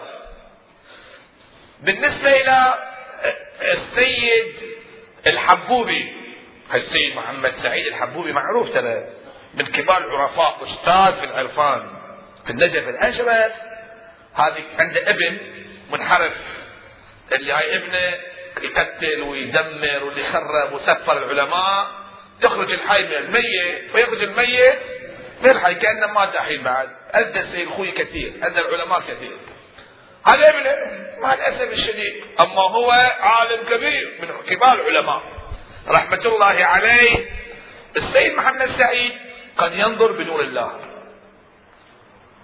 بالنسبة 1.81 2.31
إلى 2.31 2.73
السيد 3.61 4.55
الحبوبي 5.27 6.13
السيد 6.73 7.15
محمد 7.15 7.51
سعيد 7.51 7.87
الحبوبي 7.87 8.33
معروف 8.33 8.73
ترى 8.73 9.05
من 9.53 9.65
كبار 9.65 9.97
العرفاء 9.97 10.59
أستاذ 10.63 11.19
في 11.19 11.25
العرفان 11.25 11.89
في 12.45 12.51
النجف 12.51 12.87
الأشرف. 12.87 13.51
هذه 14.35 14.63
عنده 14.79 15.09
ابن 15.09 15.37
منحرف 15.91 16.58
اللي 17.33 17.53
هاي 17.53 17.75
ابنه 17.75 18.19
يقتل 18.61 19.21
ويدمر 19.21 20.03
واللي 20.03 20.21
يخرب 20.21 20.73
وسفر 20.73 21.17
العلماء. 21.17 21.87
تخرج 22.41 22.71
الحي 22.71 23.03
من 23.03 23.13
الميت 23.13 23.95
ويخرج 23.95 24.23
الميت 24.23 24.79
من 25.41 25.49
الحي 25.49 25.75
كأنه 25.75 26.07
مات 26.07 26.35
الحين 26.35 26.63
بعد. 26.63 26.89
أدى 27.11 27.39
السيد 27.39 27.67
أخوي 27.67 27.91
كثير 27.91 28.33
أدى 28.43 28.59
العلماء 28.59 28.99
كثير. 28.99 29.37
هذا 30.25 30.49
ابنه 30.49 30.75
مع 31.21 31.33
الأسف 31.33 31.71
الشديد. 31.71 32.23
أما 32.39 32.61
هو 32.61 32.91
عالم 33.19 33.63
كبير 33.63 34.17
من 34.21 34.27
كبار 34.27 34.73
العلماء. 34.73 35.21
رحمة 35.87 36.21
الله 36.25 36.65
عليه. 36.65 37.29
السيد 37.97 38.33
محمد 38.33 38.69
سعيد 38.77 39.11
قد 39.57 39.73
ينظر 39.73 40.11
بنور 40.11 40.41
الله. 40.41 40.79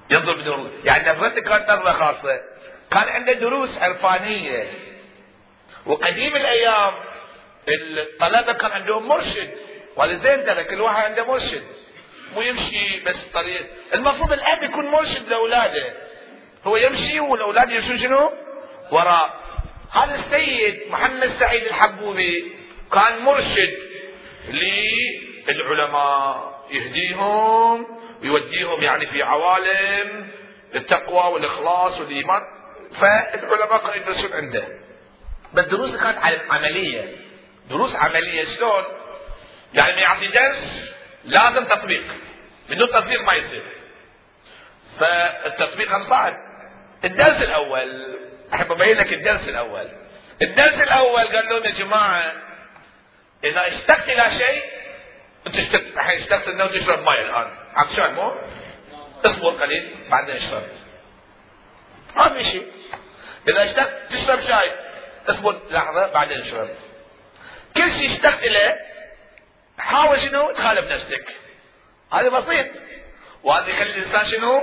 ينظر 0.09 0.33
بنور 0.33 0.55
الله. 0.55 0.71
يعني 0.83 1.09
نظرته 1.09 1.41
كانت 1.41 1.71
نظرة 1.71 1.91
خاصة. 1.91 2.41
كان 2.91 3.09
عنده 3.09 3.33
دروس 3.33 3.77
عرفانية. 3.77 4.67
وقديم 5.85 6.35
الأيام 6.35 6.93
الطلبة 7.67 8.53
كان 8.53 8.71
عندهم 8.71 9.07
مرشد. 9.07 9.49
وهذا 9.95 10.13
زين 10.13 10.45
ترى 10.45 10.63
كل 10.63 10.81
واحد 10.81 11.05
عنده 11.05 11.25
مرشد. 11.25 11.63
مو 12.35 12.41
يمشي 12.41 12.99
بس 12.99 13.15
طريق. 13.33 13.67
المفروض 13.93 14.31
الأب 14.31 14.63
يكون 14.63 14.85
مرشد 14.85 15.29
لأولاده. 15.29 15.93
هو 16.65 16.77
يمشي 16.77 17.19
والأولاد 17.19 17.71
يمشون 17.71 17.99
شنو؟ 17.99 18.33
وراء. 18.91 19.39
هذا 19.91 20.15
السيد 20.15 20.81
محمد 20.89 21.29
سعيد 21.39 21.63
الحبوبي 21.63 22.51
كان 22.93 23.19
مرشد 23.19 23.77
للعلماء. 25.47 26.55
يهديهم 26.71 27.99
ويوديهم 28.21 28.83
يعني 28.83 29.05
في 29.05 29.23
عوالم 29.23 30.27
التقوى 30.75 31.33
والإخلاص 31.33 31.99
والإيمان. 31.99 32.41
فالعلماء 32.99 33.77
كانوا 33.77 33.95
يدرسون 33.95 34.33
عنده. 34.33 34.67
بس 35.53 35.65
دروس 35.65 35.95
كانت 35.95 36.17
عملية. 36.51 37.15
دروس 37.69 37.95
عملية 37.95 38.45
شلون؟ 38.45 38.83
يعني 39.73 40.01
يعطي 40.01 40.27
درس 40.27 40.91
لازم 41.25 41.65
تطبيق. 41.65 42.03
بدون 42.69 42.89
تطبيق 42.89 43.23
ما 43.23 43.33
يصير. 43.33 43.63
فالتطبيق 44.99 45.95
هم 45.95 46.09
صعب. 46.09 46.33
الدرس 47.03 47.41
الأول 47.41 48.17
أحب 48.53 48.71
أبين 48.71 48.97
لك 48.97 49.13
الدرس 49.13 49.49
الأول. 49.49 49.89
الدرس 50.41 50.81
الأول 50.81 51.23
قال 51.27 51.49
لهم 51.49 51.65
يا 51.65 51.71
جماعة 51.71 52.33
إذا 53.43 53.67
اشتقت 53.67 54.09
إلى 54.09 54.31
شيء 54.31 54.63
أنت 55.47 55.55
اشتقت 55.55 55.81
الحين 55.81 56.21
اشتقت 56.21 56.47
إنه 56.47 56.67
تشرب 56.67 56.99
ماء 56.99 57.21
الآن. 57.21 57.51
عطشان 57.75 58.13
مو؟ 58.13 58.35
اصبر 59.25 59.49
قليل 59.49 59.95
بعدين 60.09 60.35
اشرب 60.35 60.63
ما 62.15 62.29
في 62.29 62.43
شيء. 62.43 62.71
إذا 63.49 63.63
اشتقت 63.63 64.11
تشرب 64.11 64.39
شاي 64.39 64.71
اصبر 65.29 65.61
لحظة 65.69 66.11
بعدين 66.11 66.41
اشرب 66.41 66.69
كل 67.75 67.91
شيء 67.91 68.11
اشتقت 68.11 68.43
إليه 68.43 68.77
حاول 69.77 70.19
شنو؟ 70.19 70.51
تخالف 70.51 70.91
نفسك. 70.91 71.25
هذا 72.13 72.29
بسيط. 72.29 72.67
وهذا 73.43 73.69
يخلي 73.69 73.89
الإنسان 73.89 74.25
شنو؟ 74.25 74.61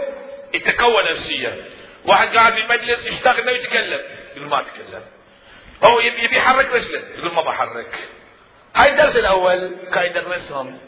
يتكون 0.54 1.10
نفسيا. 1.10 1.70
واحد 2.06 2.36
قاعد 2.36 2.52
في 2.52 2.66
مجلس 2.66 3.06
يشتغل 3.06 3.40
انه 3.40 3.50
يتكلم. 3.50 4.00
يقول 4.36 4.48
ما 4.48 4.60
أتكلم. 4.60 5.04
هو 5.84 6.00
يبي 6.00 6.36
يحرك 6.36 6.72
رجله 6.72 6.98
يقول 6.98 7.34
ما 7.34 7.42
بحرك. 7.42 7.98
هاي 8.76 8.90
الدرس 8.90 9.16
الأول 9.16 9.76
كان 9.94 10.06
يدرسهم. 10.06 10.80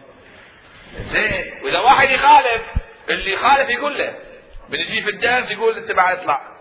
زين. 0.98 1.60
وإذا 1.62 1.78
واحد 1.78 2.10
يخالف 2.10 2.62
اللي 3.10 3.32
يخالف 3.32 3.70
يقول 3.70 3.98
له. 3.98 4.18
بنجي 4.68 5.02
في 5.02 5.10
الدرس 5.10 5.50
يقول 5.50 5.76
انت 5.76 5.92
بعد 5.92 6.18
اطلع 6.18 6.53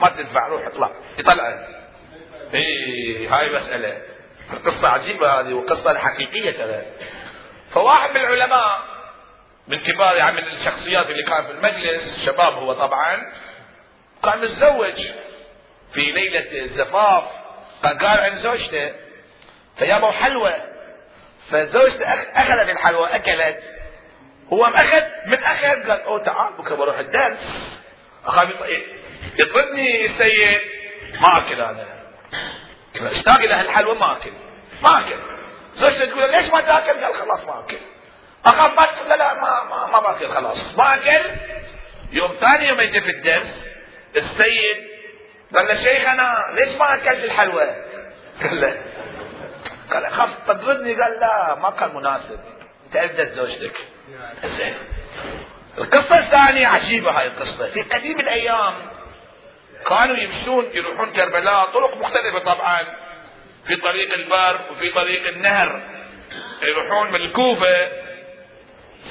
ما 0.00 0.10
تدفع 0.10 0.48
روح 0.48 0.66
اطلع. 0.66 0.90
يطلعه 1.18 1.68
اي 2.54 3.28
هاي 3.28 3.56
مسألة. 3.56 4.02
قصة 4.64 4.88
عجيبة 4.88 5.40
هذه 5.40 5.52
وقصة 5.52 5.98
حقيقية 5.98 6.50
ترى. 6.50 6.82
فواحد 7.72 8.10
من 8.10 8.16
العلماء 8.16 8.96
من 9.68 9.78
كبار 9.78 10.16
يعني 10.16 10.42
من 10.42 10.48
الشخصيات 10.48 11.10
اللي 11.10 11.22
كان 11.22 11.46
في 11.46 11.50
المجلس 11.50 12.26
شباب 12.26 12.52
هو 12.52 12.72
طبعا 12.72 13.32
كان 14.24 14.38
متزوج 14.38 15.02
في 15.92 16.00
ليلة 16.00 16.64
الزفاف 16.64 17.24
كان 17.82 17.98
قال 17.98 18.20
عند 18.20 18.38
زوجته 18.38 18.92
فجابوا 19.76 20.10
حلوى 20.10 20.54
فزوجته 21.50 22.04
أخذت 22.12 22.68
الحلوى 22.68 23.08
أكلت. 23.16 23.62
هو 24.52 24.64
اخذ 24.64 25.02
من 25.26 25.44
أخذ 25.44 25.88
قال 25.88 26.00
أوه 26.02 26.24
تعال 26.24 26.56
بكرة 26.58 26.74
بروح 26.74 26.98
الدرس. 26.98 27.38
أخاف 28.26 28.48
يطردني 29.38 30.06
السيد؟ 30.06 30.60
ما 31.20 31.38
أكل 31.38 31.60
أنا 31.60 31.86
أشتاق 32.96 33.34
إلى 33.38 33.60
الحلوى 33.60 33.94
ما 33.98 34.12
أكل. 34.12 34.32
ما 34.82 35.00
أكل. 35.00 35.16
زوجته 35.74 36.04
تقول 36.04 36.32
ليش 36.32 36.50
ما 36.50 36.60
تأكل؟ 36.60 37.04
قال 37.04 37.14
خلاص 37.14 37.44
ما 37.44 37.60
أكل. 37.60 37.76
اخاف 38.46 38.80
ما 38.80 38.86
تقول 38.86 39.08
لا 39.08 39.34
ما 39.34 39.64
ما, 39.64 39.86
ما 39.86 40.00
بأكل 40.00 40.28
خلاص. 40.28 40.78
ما 40.78 40.94
أكل. 40.94 41.30
يوم 42.12 42.34
ثاني 42.40 42.68
يوم 42.68 42.80
يجي 42.80 43.00
في 43.00 43.10
الدرس 43.10 43.66
السيد 44.16 44.86
قال 45.56 45.66
له 45.66 45.74
شيخنا 45.74 46.32
ليش 46.54 46.76
ما 46.76 46.94
أكلت 46.94 47.24
الحلوى؟ 47.24 47.64
قال 48.42 48.60
له 48.60 48.82
قال 49.92 50.04
اخاف 50.04 50.30
تطردني 50.46 51.02
قال 51.02 51.20
لا 51.20 51.54
ما 51.54 51.70
كان 51.70 51.94
مناسب. 51.94 52.40
انت 52.86 52.96
ابدت 52.96 53.32
زوجتك 53.32 53.76
زين. 54.44 54.74
القصة 55.78 56.18
الثانية 56.18 56.66
عجيبة 56.66 57.10
هاي 57.10 57.26
القصة. 57.26 57.70
في 57.70 57.82
قديم 57.82 58.20
الأيام 58.20 58.74
كانوا 59.88 60.16
يمشون 60.16 60.64
يروحون 60.72 61.12
كربلاء 61.12 61.70
طرق 61.70 61.96
مختلفة 61.96 62.38
طبعا. 62.38 62.84
في 63.66 63.76
طريق 63.76 64.12
البر 64.12 64.60
وفي 64.70 64.90
طريق 64.90 65.28
النهر. 65.28 65.82
يروحون 66.62 67.08
من 67.08 67.14
الكوفة. 67.16 67.88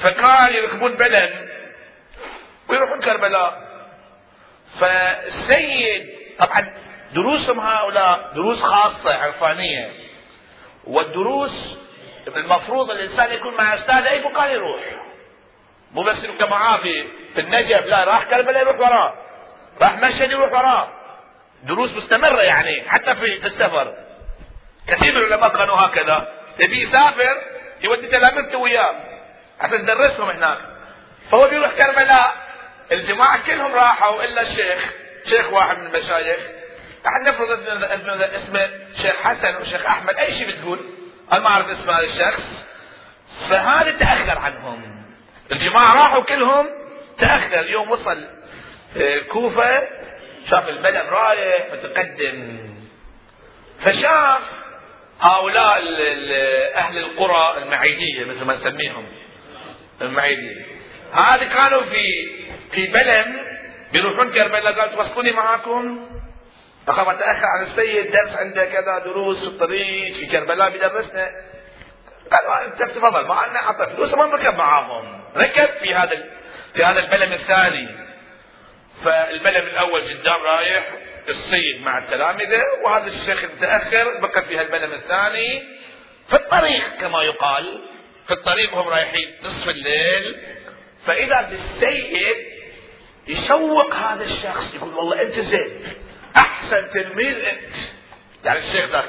فكان 0.02 0.54
يركبون 0.54 0.94
بلد 0.94 1.48
ويروحون 2.68 3.00
كربلاء. 3.00 3.66
فالسيد 4.80 6.06
طبعا 6.38 6.74
دروسهم 7.14 7.60
هؤلاء 7.60 8.32
دروس 8.34 8.62
خاصة 8.62 9.14
عرفانية. 9.14 9.92
والدروس 10.84 11.78
المفروض 12.36 12.90
الإنسان 12.90 13.32
يكون 13.32 13.54
مع 13.54 13.74
أستاذ 13.74 14.06
اي 14.06 14.24
مكان 14.24 14.50
يروح. 14.50 14.82
مو 15.92 16.02
بس 16.02 16.16
في 16.16 17.04
في 17.34 17.40
النجف 17.40 17.86
لا 17.86 18.04
راح 18.04 18.24
كربلاء 18.24 18.62
يروح 18.62 18.80
وراه. 18.80 19.25
راح 19.82 19.98
مشهد 19.98 20.32
يروح 20.32 20.52
وراه. 20.52 20.92
دروس 21.62 21.94
مستمرة 21.94 22.40
يعني 22.40 22.88
حتى 22.88 23.14
في, 23.14 23.46
السفر. 23.46 23.94
كثير 24.88 25.14
من 25.14 25.24
العلماء 25.24 25.56
كانوا 25.56 25.76
هكذا. 25.76 26.28
يبي 26.58 26.82
يسافر 26.82 27.42
يودي 27.82 28.06
تلامذته 28.06 28.58
وياه. 28.58 28.94
حتى 29.60 29.78
تدرسهم 29.78 30.30
هناك. 30.30 30.58
فهو 31.30 31.48
بيروح 31.48 31.72
كربلاء. 31.72 32.34
الجماعة 32.92 33.46
كلهم 33.46 33.74
راحوا 33.74 34.24
إلا 34.24 34.42
الشيخ. 34.42 34.92
شيخ 35.24 35.52
واحد 35.52 35.78
من 35.78 35.86
المشايخ. 35.86 36.40
احد 37.06 37.20
نفرض 37.20 37.50
اسمه 38.22 38.70
شيخ 39.02 39.16
حسن 39.22 39.56
وشيخ 39.56 39.86
أحمد. 39.86 40.14
أي 40.14 40.32
شيء 40.32 40.50
بتقول؟ 40.50 40.80
أنا 41.32 41.40
ما 41.40 41.46
أعرف 41.46 41.68
اسم 41.68 41.90
هذا 41.90 42.04
الشخص. 42.04 42.66
فهذا 43.50 43.90
تأخر 43.90 44.38
عنهم. 44.38 45.06
الجماعة 45.52 45.94
راحوا 45.94 46.22
كلهم 46.22 46.66
تأخر. 47.18 47.66
يوم 47.66 47.90
وصل 47.90 48.35
الكوفة 49.00 49.64
آه، 49.64 49.88
شاف 50.50 50.68
البلد 50.68 51.06
رايح 51.06 51.66
متقدم. 51.72 52.58
فشاف 53.80 54.42
هؤلاء 55.20 55.78
أهل 56.74 56.98
القرى 56.98 57.62
المعيدية 57.62 58.24
مثل 58.24 58.44
ما 58.44 58.54
نسميهم 58.54 59.08
المعيدية. 60.02 60.66
هذه 61.12 61.44
كانوا 61.54 61.82
في 61.82 62.04
في 62.72 62.86
بلم 62.86 63.42
بيروحون 63.92 64.32
كربلاء 64.32 64.80
قال 64.80 64.92
توصلوني 64.92 65.32
معاكم؟ 65.32 66.08
أخاف 66.88 67.08
أتأخر 67.08 67.46
عن 67.46 67.66
السيد 67.66 68.10
درس 68.10 68.36
عنده 68.36 68.64
كذا 68.64 68.98
دروس 68.98 69.40
في 69.40 69.46
الطريق 69.46 70.14
في 70.14 70.26
كربلاء 70.26 70.70
بيدرسنا. 70.70 71.30
قال 72.32 72.64
أنت 72.66 72.82
تفضل 72.82 73.26
ما 73.26 73.34
عندنا 73.34 73.58
اعطى 73.58 73.96
فلوس 73.96 74.14
ما 74.14 74.26
نركب 74.26 74.58
معاهم. 74.58 75.24
ركب 75.36 75.68
في 75.80 75.94
هذا 75.94 76.24
في 76.74 76.84
هذا 76.84 77.00
البلم 77.00 77.32
الثاني. 77.32 78.05
فالبلم 79.04 79.66
الأول 79.66 80.04
جدا 80.04 80.30
رايح 80.30 80.92
السيد 81.28 81.80
مع 81.82 81.98
التلامذة 81.98 82.62
وهذا 82.84 83.06
الشيخ 83.06 83.44
المتأخر 83.44 84.20
بقى 84.20 84.42
في 84.42 84.58
هالبلم 84.58 84.92
الثاني. 84.92 85.62
في 86.28 86.36
الطريق 86.36 86.96
كما 87.00 87.22
يقال 87.22 87.80
في 88.26 88.32
الطريق 88.32 88.74
وهم 88.76 88.88
رايحين 88.88 89.34
نصف 89.42 89.68
الليل. 89.68 90.36
فإذا 91.06 91.42
بالسيد 91.42 92.36
يشوق 93.28 93.94
هذا 93.94 94.24
الشخص 94.24 94.74
يقول 94.74 94.94
والله 94.94 95.22
أنت 95.22 95.38
زين 95.40 95.80
أحسن 96.36 96.90
تلميذ 96.90 97.38
أنت. 97.44 97.74
يعني 98.44 98.58
الشيخ 98.58 98.90
ذاك 98.90 99.08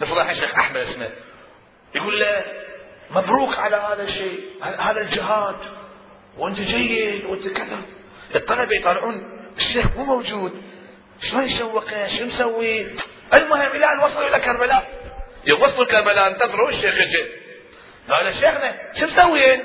نفرض 0.00 0.18
الحين 0.18 0.30
الشيخ 0.36 0.54
أحمد 0.58 0.76
اسمه. 0.76 1.10
يقول 1.94 2.20
له 2.20 2.44
مبروك 3.10 3.58
على 3.58 3.76
هذا 3.76 4.02
الشيء 4.02 4.40
هذا 4.62 5.00
الجهاد 5.00 5.56
وأنت 6.38 6.60
جيد 6.60 7.24
وأنت 7.24 7.48
كذا. 7.48 7.82
الطلبه 8.34 8.76
يطالعون 8.76 9.46
الشيخ 9.56 9.86
مو 9.96 10.04
موجود. 10.04 10.62
شلون 11.30 11.44
يشوقه 11.44 12.06
شو 12.06 12.24
مسوي 12.24 12.86
المهم 13.34 13.70
إلى 13.70 13.86
أن 13.86 13.98
وصلوا 14.04 14.28
إلى 14.28 14.40
كربلاء. 14.40 14.88
يوم 15.46 15.62
وصلوا 15.62 15.86
كربلاء 15.86 16.28
انتظروا 16.28 16.68
الشيخ 16.68 16.94
يجي. 17.00 17.26
قال 18.10 18.34
شيخنا 18.34 18.76
شو 19.00 19.06
مسوي؟ 19.06 19.62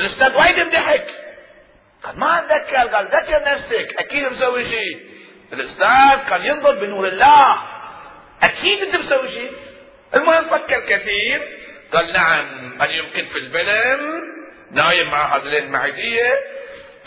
الأستاذ 0.00 0.36
وايد 0.36 0.58
يمدحك. 0.58 1.06
قال 2.02 2.18
ما 2.18 2.38
أتذكر. 2.38 2.88
قال 2.88 3.06
ذكر 3.06 3.52
نفسك 3.52 3.94
أكيد 3.98 4.32
مسوي 4.32 4.64
شيء. 4.64 5.00
الأستاذ 5.52 6.28
كان 6.30 6.44
ينظر 6.44 6.74
بنور 6.74 7.08
الله. 7.08 7.58
أكيد 8.42 8.82
أنت 8.82 8.96
مسوي 8.96 9.28
شيء. 9.28 9.52
المهم 10.14 10.44
فكر 10.44 10.80
كثير. 10.80 11.42
قال 11.92 12.12
نعم 12.12 12.72
أنا 12.80 12.92
يمكن 12.92 13.24
في 13.24 13.38
البلم؟ 13.38 14.22
نايم 14.72 15.10
مع 15.10 15.36
هذه 15.36 15.58
المعديه 15.58 16.34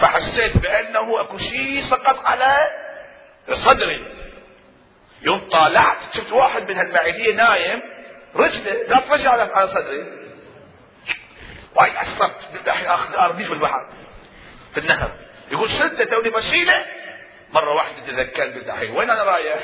فحسيت 0.02 0.58
بأنه 0.58 1.22
أكو 1.22 1.38
شيء 1.38 1.84
سقط 1.90 2.26
على 2.26 2.70
صدري. 3.52 4.22
يوم 5.22 5.50
طالعت 5.50 5.98
شفت 6.14 6.32
واحد 6.32 6.72
من 6.72 6.78
هالبعيدية 6.78 7.36
نايم 7.36 7.82
رجله 8.36 9.02
رجع 9.12 9.32
على 9.32 9.68
صدري. 9.68 10.06
وايد 11.76 11.96
عصبت. 11.96 12.68
الحين 12.68 12.88
اخذ 12.88 13.16
ارميه 13.16 13.46
في 13.46 13.54
البحر 13.54 13.90
في 14.74 14.80
النهر. 14.80 15.12
يقول 15.52 15.70
شلته 15.70 16.04
توني 16.04 16.30
بشيله 16.30 16.86
مرة 17.52 17.76
واحدة 17.76 18.06
تذكرت 18.08 18.56
الحين 18.56 18.92
وين 18.92 19.10
أنا 19.10 19.24
رايح؟ 19.24 19.60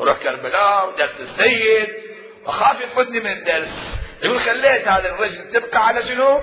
أروح 0.00 0.18
كربلاء 0.18 0.88
ودرس 0.88 1.20
السيد. 1.20 1.88
أخاف 2.46 2.80
يفقدني 2.80 3.20
من 3.20 3.32
الدرس. 3.32 4.00
يقول 4.22 4.40
خليت 4.40 4.88
هذا 4.88 5.14
الرجل 5.14 5.50
تبقى 5.52 5.86
على 5.86 6.02
شنو؟ 6.02 6.42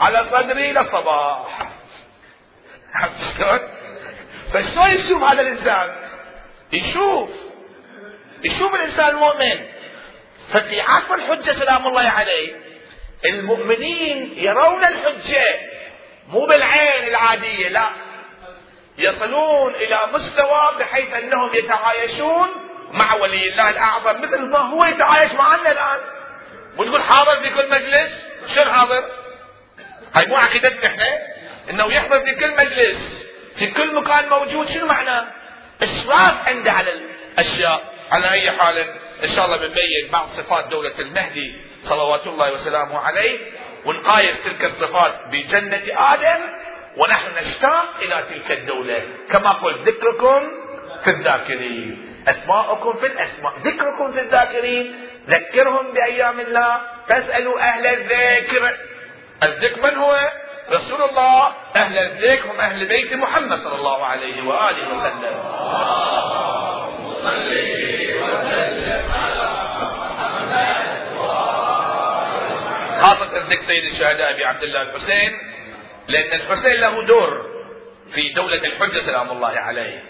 على 0.00 0.24
صدري 0.30 0.72
للصباح. 0.72 1.79
شلون؟ 3.36 3.60
فشلون 4.52 4.90
يشوف 4.90 5.22
هذا 5.22 5.40
الإنسان؟ 5.40 5.96
يشوف. 6.72 7.30
يشوف 8.44 8.74
الإنسان 8.74 9.08
المؤمن 9.08 9.66
ففي 10.52 10.80
عصر 10.80 11.14
الحجة 11.14 11.52
سلام 11.52 11.86
الله 11.86 12.10
عليه 12.10 12.56
المؤمنين 13.24 14.32
يرون 14.36 14.84
الحجة. 14.84 15.60
مو 16.28 16.46
بالعين 16.46 17.08
العادية 17.08 17.68
لا. 17.68 17.88
يصلون 18.98 19.74
إلى 19.74 19.98
مستوى 20.12 20.76
بحيث 20.78 21.14
أنهم 21.14 21.54
يتعايشون 21.54 22.48
مع 22.92 23.14
ولي 23.14 23.48
الله 23.48 23.70
الأعظم 23.70 24.20
مثل 24.20 24.40
ما 24.40 24.58
هو 24.58 24.84
يتعايش 24.84 25.32
معنا 25.32 25.70
الآن. 25.72 26.00
وتقول 26.76 27.02
حاضر 27.02 27.42
في 27.42 27.50
كل 27.50 27.70
مجلس؟ 27.70 28.10
شنو 28.54 28.72
حاضر 28.72 29.10
هاي 30.16 30.26
مو 30.26 30.36
عقيدتنا 30.36 30.86
إحنا. 30.86 31.39
إنه 31.70 31.92
يحضر 31.92 32.20
في 32.20 32.34
كل 32.34 32.50
مجلس 32.56 33.26
في 33.56 33.66
كل 33.66 33.94
مكان 33.94 34.28
موجود 34.28 34.68
شنو 34.68 34.86
معناه 34.86 35.26
اشراف 35.82 36.48
عنده 36.48 36.72
على 36.72 36.92
الأشياء. 36.92 37.82
على 38.10 38.30
أي 38.30 38.50
حال 38.50 38.78
إن 39.24 39.28
شاء 39.28 39.44
الله 39.44 39.56
بنبين 39.56 40.10
بعض 40.12 40.28
صفات 40.28 40.68
دولة 40.68 40.98
المهدي 40.98 41.54
صلوات 41.84 42.26
الله 42.26 42.52
وسلامه 42.52 42.98
عليه 42.98 43.38
ونقايس 43.84 44.42
تلك 44.44 44.64
الصفات 44.64 45.14
بجنة 45.32 45.82
آدم 45.96 46.40
ونحن 46.96 47.44
نشتاق 47.44 47.94
إلى 48.02 48.24
تلك 48.30 48.50
الدولة. 48.50 49.02
كما 49.30 49.50
قلت 49.50 49.88
ذكركم 49.88 50.48
في 51.04 51.10
الذاكرين. 51.10 52.14
اسماءكم 52.28 52.92
في 52.92 53.06
الأسماء. 53.06 53.58
ذكركم 53.58 54.12
في 54.12 54.20
الذاكرين. 54.20 55.08
ذكرهم 55.28 55.92
بأيام 55.92 56.40
الله. 56.40 56.80
فاسألوا 57.08 57.60
أهل 57.60 57.86
الذكر. 57.86 58.76
الذكر 59.42 59.82
من 59.82 59.96
هو؟ 59.96 60.30
رسول 60.72 61.02
الله 61.02 61.52
أهل 61.76 61.98
الذكر 61.98 62.50
هم 62.50 62.60
أهل 62.60 62.86
بيت 62.88 63.14
محمد 63.14 63.58
صلى 63.58 63.74
الله 63.74 64.04
عليه 64.06 64.42
واله 64.42 64.88
وسلم 64.88 65.40
خاصة 73.00 73.38
ذكر 73.48 73.66
سيد 73.66 73.84
الشهداء 73.84 74.30
أبي 74.30 74.44
عبد 74.44 74.62
الله 74.62 74.82
الحسين 74.82 75.38
لأن 76.08 76.40
الحسين 76.40 76.80
له 76.80 77.02
دور 77.02 77.50
في 78.14 78.28
دولة 78.28 78.64
الحجة 78.64 79.00
سلام 79.00 79.30
الله 79.30 79.48
عليه. 79.48 80.04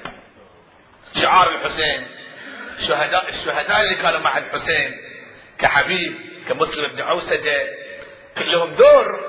شعار 1.22 1.54
الحسين 1.54 2.06
شهداء 2.88 3.28
الشهداء 3.28 3.80
اللي 3.82 3.94
كانوا 3.94 4.20
مع 4.20 4.38
الحسين 4.38 4.96
كحبيب 5.58 6.14
كمسلم 6.48 6.86
بن 6.92 7.00
عوسجة 7.02 7.66
لهم 8.36 8.70
دور 8.74 9.20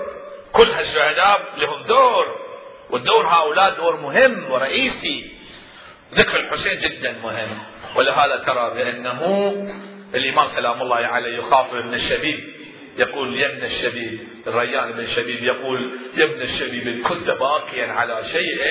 كل 0.53 0.71
هالشهداء 0.71 1.53
لهم 1.57 1.83
دور 1.83 2.39
والدور 2.89 3.27
هؤلاء 3.27 3.73
دور 3.75 3.95
مهم 3.95 4.51
ورئيسي. 4.51 5.31
ذكر 6.13 6.39
الحسين 6.39 6.79
جدا 6.79 7.15
مهم 7.23 7.59
ولهذا 7.95 8.37
ترى 8.37 8.71
بأنه 8.75 9.51
الإمام 10.15 10.47
سلام 10.47 10.81
الله 10.81 10.95
عليه 10.95 11.37
يخاطب 11.37 11.75
ابن 11.75 11.93
الشبيب 11.93 12.53
يقول 12.97 13.35
يا 13.35 13.47
ابن 13.47 13.63
الشبيب 13.63 14.27
الريان 14.47 14.91
بن 14.91 15.07
شبيب 15.07 15.43
يقول 15.43 15.99
يا 16.17 16.25
ابن 16.25 16.41
الشبيب 16.41 16.87
إن 16.87 17.03
كنت 17.03 17.29
باكيا 17.29 17.87
على 17.87 18.23
شيء 18.31 18.65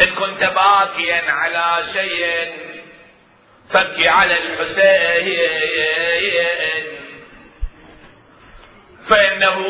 إن 0.00 0.06
كنت 0.14 0.40
باكيا 0.44 1.30
على 1.30 1.84
شيء 1.92 2.52
فابكي 3.70 4.08
على 4.08 4.38
الحسين. 4.38 5.36
فإنه 9.08 9.66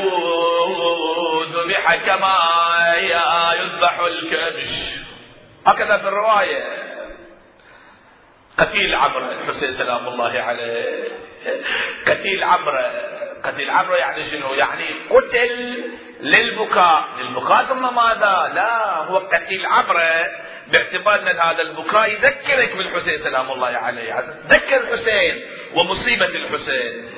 ذبح 1.55 1.95
كما 1.95 2.39
يذبح 2.97 3.99
الكبش. 3.99 4.69
هكذا 5.67 5.99
في 5.99 6.09
الرواية. 6.09 6.65
قتيل 8.59 8.95
عمرو 8.95 9.31
الحسين 9.31 9.75
سلام 9.75 10.09
الله 10.09 10.41
عليه. 10.41 11.05
قتيل 12.07 12.45
عمرو. 12.45 12.83
قتيل 13.45 13.71
عمرو 13.71 13.95
يعني 13.95 14.31
شنو؟ 14.31 14.55
يعني 14.55 14.85
قتل 15.11 15.85
للبكاء. 16.21 17.05
للبكاء 17.19 17.65
ثم 17.65 17.95
ماذا؟ 17.95 18.53
لا 18.55 18.97
هو 18.97 19.19
قتيل 19.19 19.67
عمرو. 19.67 19.99
باعتبار 20.67 21.15
أن 21.15 21.29
هذا 21.41 21.63
البكاء 21.63 22.11
يذكرك 22.11 22.77
بالحسين 22.77 23.23
سلام 23.23 23.53
الله 23.53 23.77
عليه. 23.77 24.25
ذكر 24.47 24.81
الحسين. 24.81 25.56
ومصيبة 25.77 26.27
الحسين. 26.27 27.11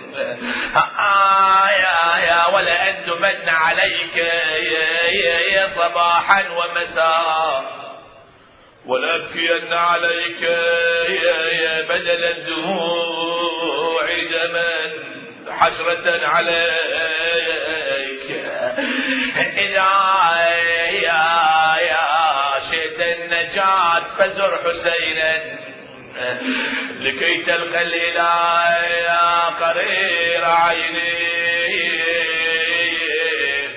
آه 0.99 1.69
يا 1.71 2.19
يا 2.27 2.47
ولا 2.47 2.91
أندمن 2.91 3.49
عليك 3.49 4.17
يا, 4.17 4.57
يا, 4.57 5.39
يا 5.39 5.69
صباحا 5.77 6.49
ومساء. 6.51 7.79
ولا 8.87 9.17
أبكين 9.17 9.73
عليك 9.73 10.43
يا, 11.23 11.47
يا 11.47 11.83
بدل 11.83 12.25
الدموع 12.25 14.05
دما 14.33 14.73
حسرة 15.51 16.27
عليك. 16.27 16.69
إذا 19.59 19.91
يا 20.91 21.27
يا 21.81 22.07
شئت 22.71 23.01
النجاة 23.01 24.05
فزر 24.19 24.59
حسينا. 24.65 25.59
لكي 27.01 27.43
تلقى 27.43 27.83
الإله 27.83 28.87
يا 28.87 29.45
قرير 29.45 30.45
عيني. 30.45 31.39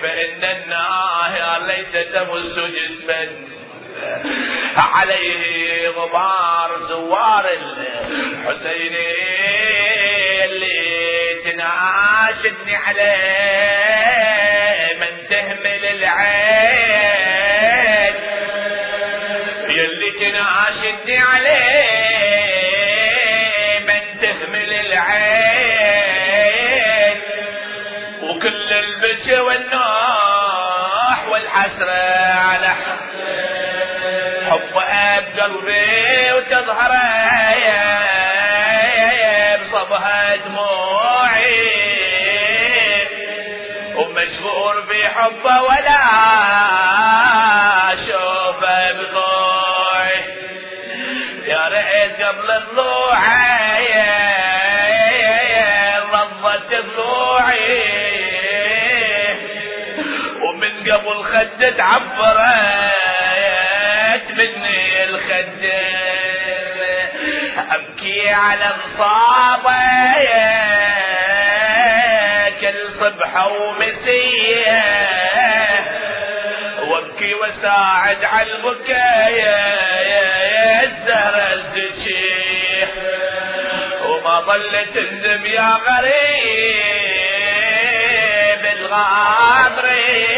فإن 0.02 0.44
النار 0.44 1.62
ليس 1.66 1.92
تمس 2.12 2.56
جسما 2.58 3.22
عليه 4.76 5.88
غبار 5.88 6.78
زوار 6.88 7.44
الحسين 7.50 8.96
اللي 10.44 11.34
تناشدني 11.44 12.76
عليه 12.76 13.22
من 15.00 15.14
تهمل 15.30 15.84
العين. 15.84 16.92
يلي 19.68 20.10
تناشدني 20.10 21.18
عليه 21.18 21.91
والنوح 29.40 31.28
والحسرة 31.28 32.32
على 32.34 32.68
حب 34.50 34.76
أب 34.76 35.40
قلبي 35.40 36.32
وتظهر 36.32 36.92
بصبها 39.62 40.36
دموعي 40.36 41.72
ومشغول 43.96 44.82
بحبه 44.86 45.62
ولا 45.62 45.91
قبل 60.92 61.24
خدت 61.24 61.80
عبرت 61.80 62.92
مني 64.30 65.04
الخد 65.04 65.64
أبكي 67.70 68.28
على 68.28 68.70
مصابك 68.84 69.72
كل 72.60 72.92
صبحة 73.00 73.48
ومسية. 73.48 74.82
وأبكي 76.82 77.34
وساعد 77.34 78.24
على 78.24 78.52
البكاية 78.52 79.56
الزهرة 80.82 81.52
الزكي 81.52 82.86
وما 84.04 84.40
ظلت 84.40 84.88
تندم 84.94 85.46
يا 85.46 85.70
غريب 85.88 86.22
الغامرين 88.78 90.31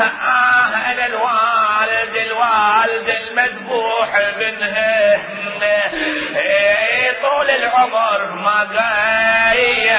آه 0.00 0.90
أنا 0.92 1.06
الوالد 1.06 2.16
الوالد 2.16 3.08
المذبوح 3.08 4.10
بنها 4.38 5.20
طول 7.22 7.50
العمر 7.50 8.20
ما 8.34 8.60
قايه 8.64 9.98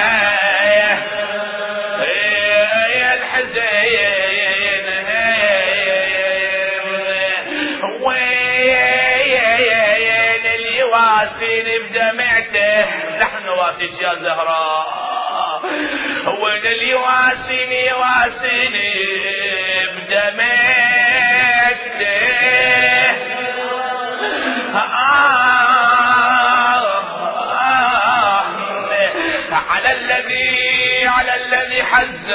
الحزين 3.13 4.34
واسيك 13.65 14.01
يا 14.01 14.15
زهراء. 14.15 15.05
وين 16.41 16.65
اليواسين 16.65 17.71
يواسين 17.71 18.73
بدمعته 19.95 21.15
على 29.69 29.91
الذي 29.91 31.07
على 31.07 31.35
الذي 31.35 31.83
حز 31.83 32.31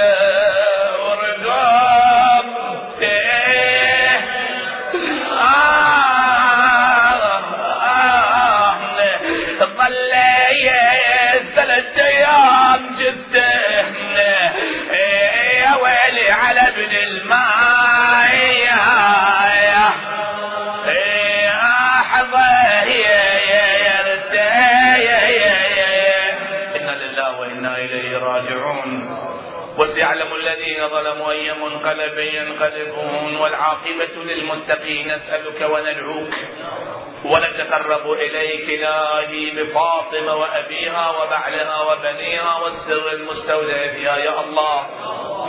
ظلموا 31.00 31.30
أي 31.30 31.52
منقلب 31.52 32.18
ينقلبون 32.18 33.36
والعاقبة 33.36 34.24
للمتقين 34.24 35.06
نسألك 35.16 35.60
وندعوك 35.60 36.34
ونتقرب 37.24 38.12
إليك 38.12 38.68
إلهي 38.68 39.50
بفاطمة 39.50 40.34
وأبيها 40.34 41.10
وبعلها 41.10 41.80
وبنيها 41.80 42.56
والسر 42.56 43.12
المستودع 43.12 43.86
فيها. 43.86 44.16
يا 44.16 44.40
الله 44.40 44.86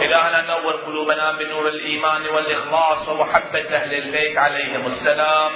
إلهنا 0.01 0.41
نور 0.41 0.75
قلوبنا 0.75 1.31
بنور 1.31 1.67
الإيمان 1.67 2.21
والإخلاص 2.27 3.09
ومحبة 3.09 3.75
أهل 3.75 3.93
البيت 3.93 4.37
عليهم 4.37 4.87
السلام. 4.87 5.51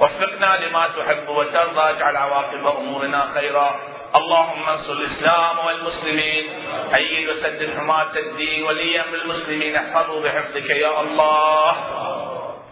وفقنا 0.00 0.58
لما 0.66 0.88
تحب 0.96 1.28
وترضى 1.28 1.80
اجعل 1.80 2.16
عواقب 2.16 2.66
أمورنا 2.78 3.24
خيرا. 3.34 3.80
اللهم 4.14 4.68
انصر 4.68 4.92
الإسلام 4.92 5.58
والمسلمين 5.58 6.49
ايد 6.94 7.28
وسدد 7.28 7.78
حماة 7.78 8.18
الدين 8.18 8.62
ولي 8.62 9.00
أمر 9.00 9.14
المسلمين 9.14 9.76
احفظه 9.76 10.22
بحفظك 10.22 10.70
يا 10.70 11.00
الله. 11.00 11.72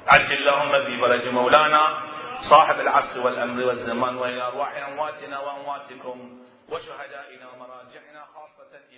عجل 0.07 0.33
اللهم 0.33 0.85
في 0.85 1.01
فرج 1.01 1.29
مولانا 1.29 2.03
صاحب 2.51 2.81
العصر 2.81 3.21
والأمر 3.21 3.65
والزمان 3.67 4.17
والى 4.17 4.43
ارواح 4.43 4.89
أمواتنا 4.89 5.39
وأمواتكم 5.39 6.41
وشهدائنا 6.73 7.47
ومراجعنا 7.55 8.23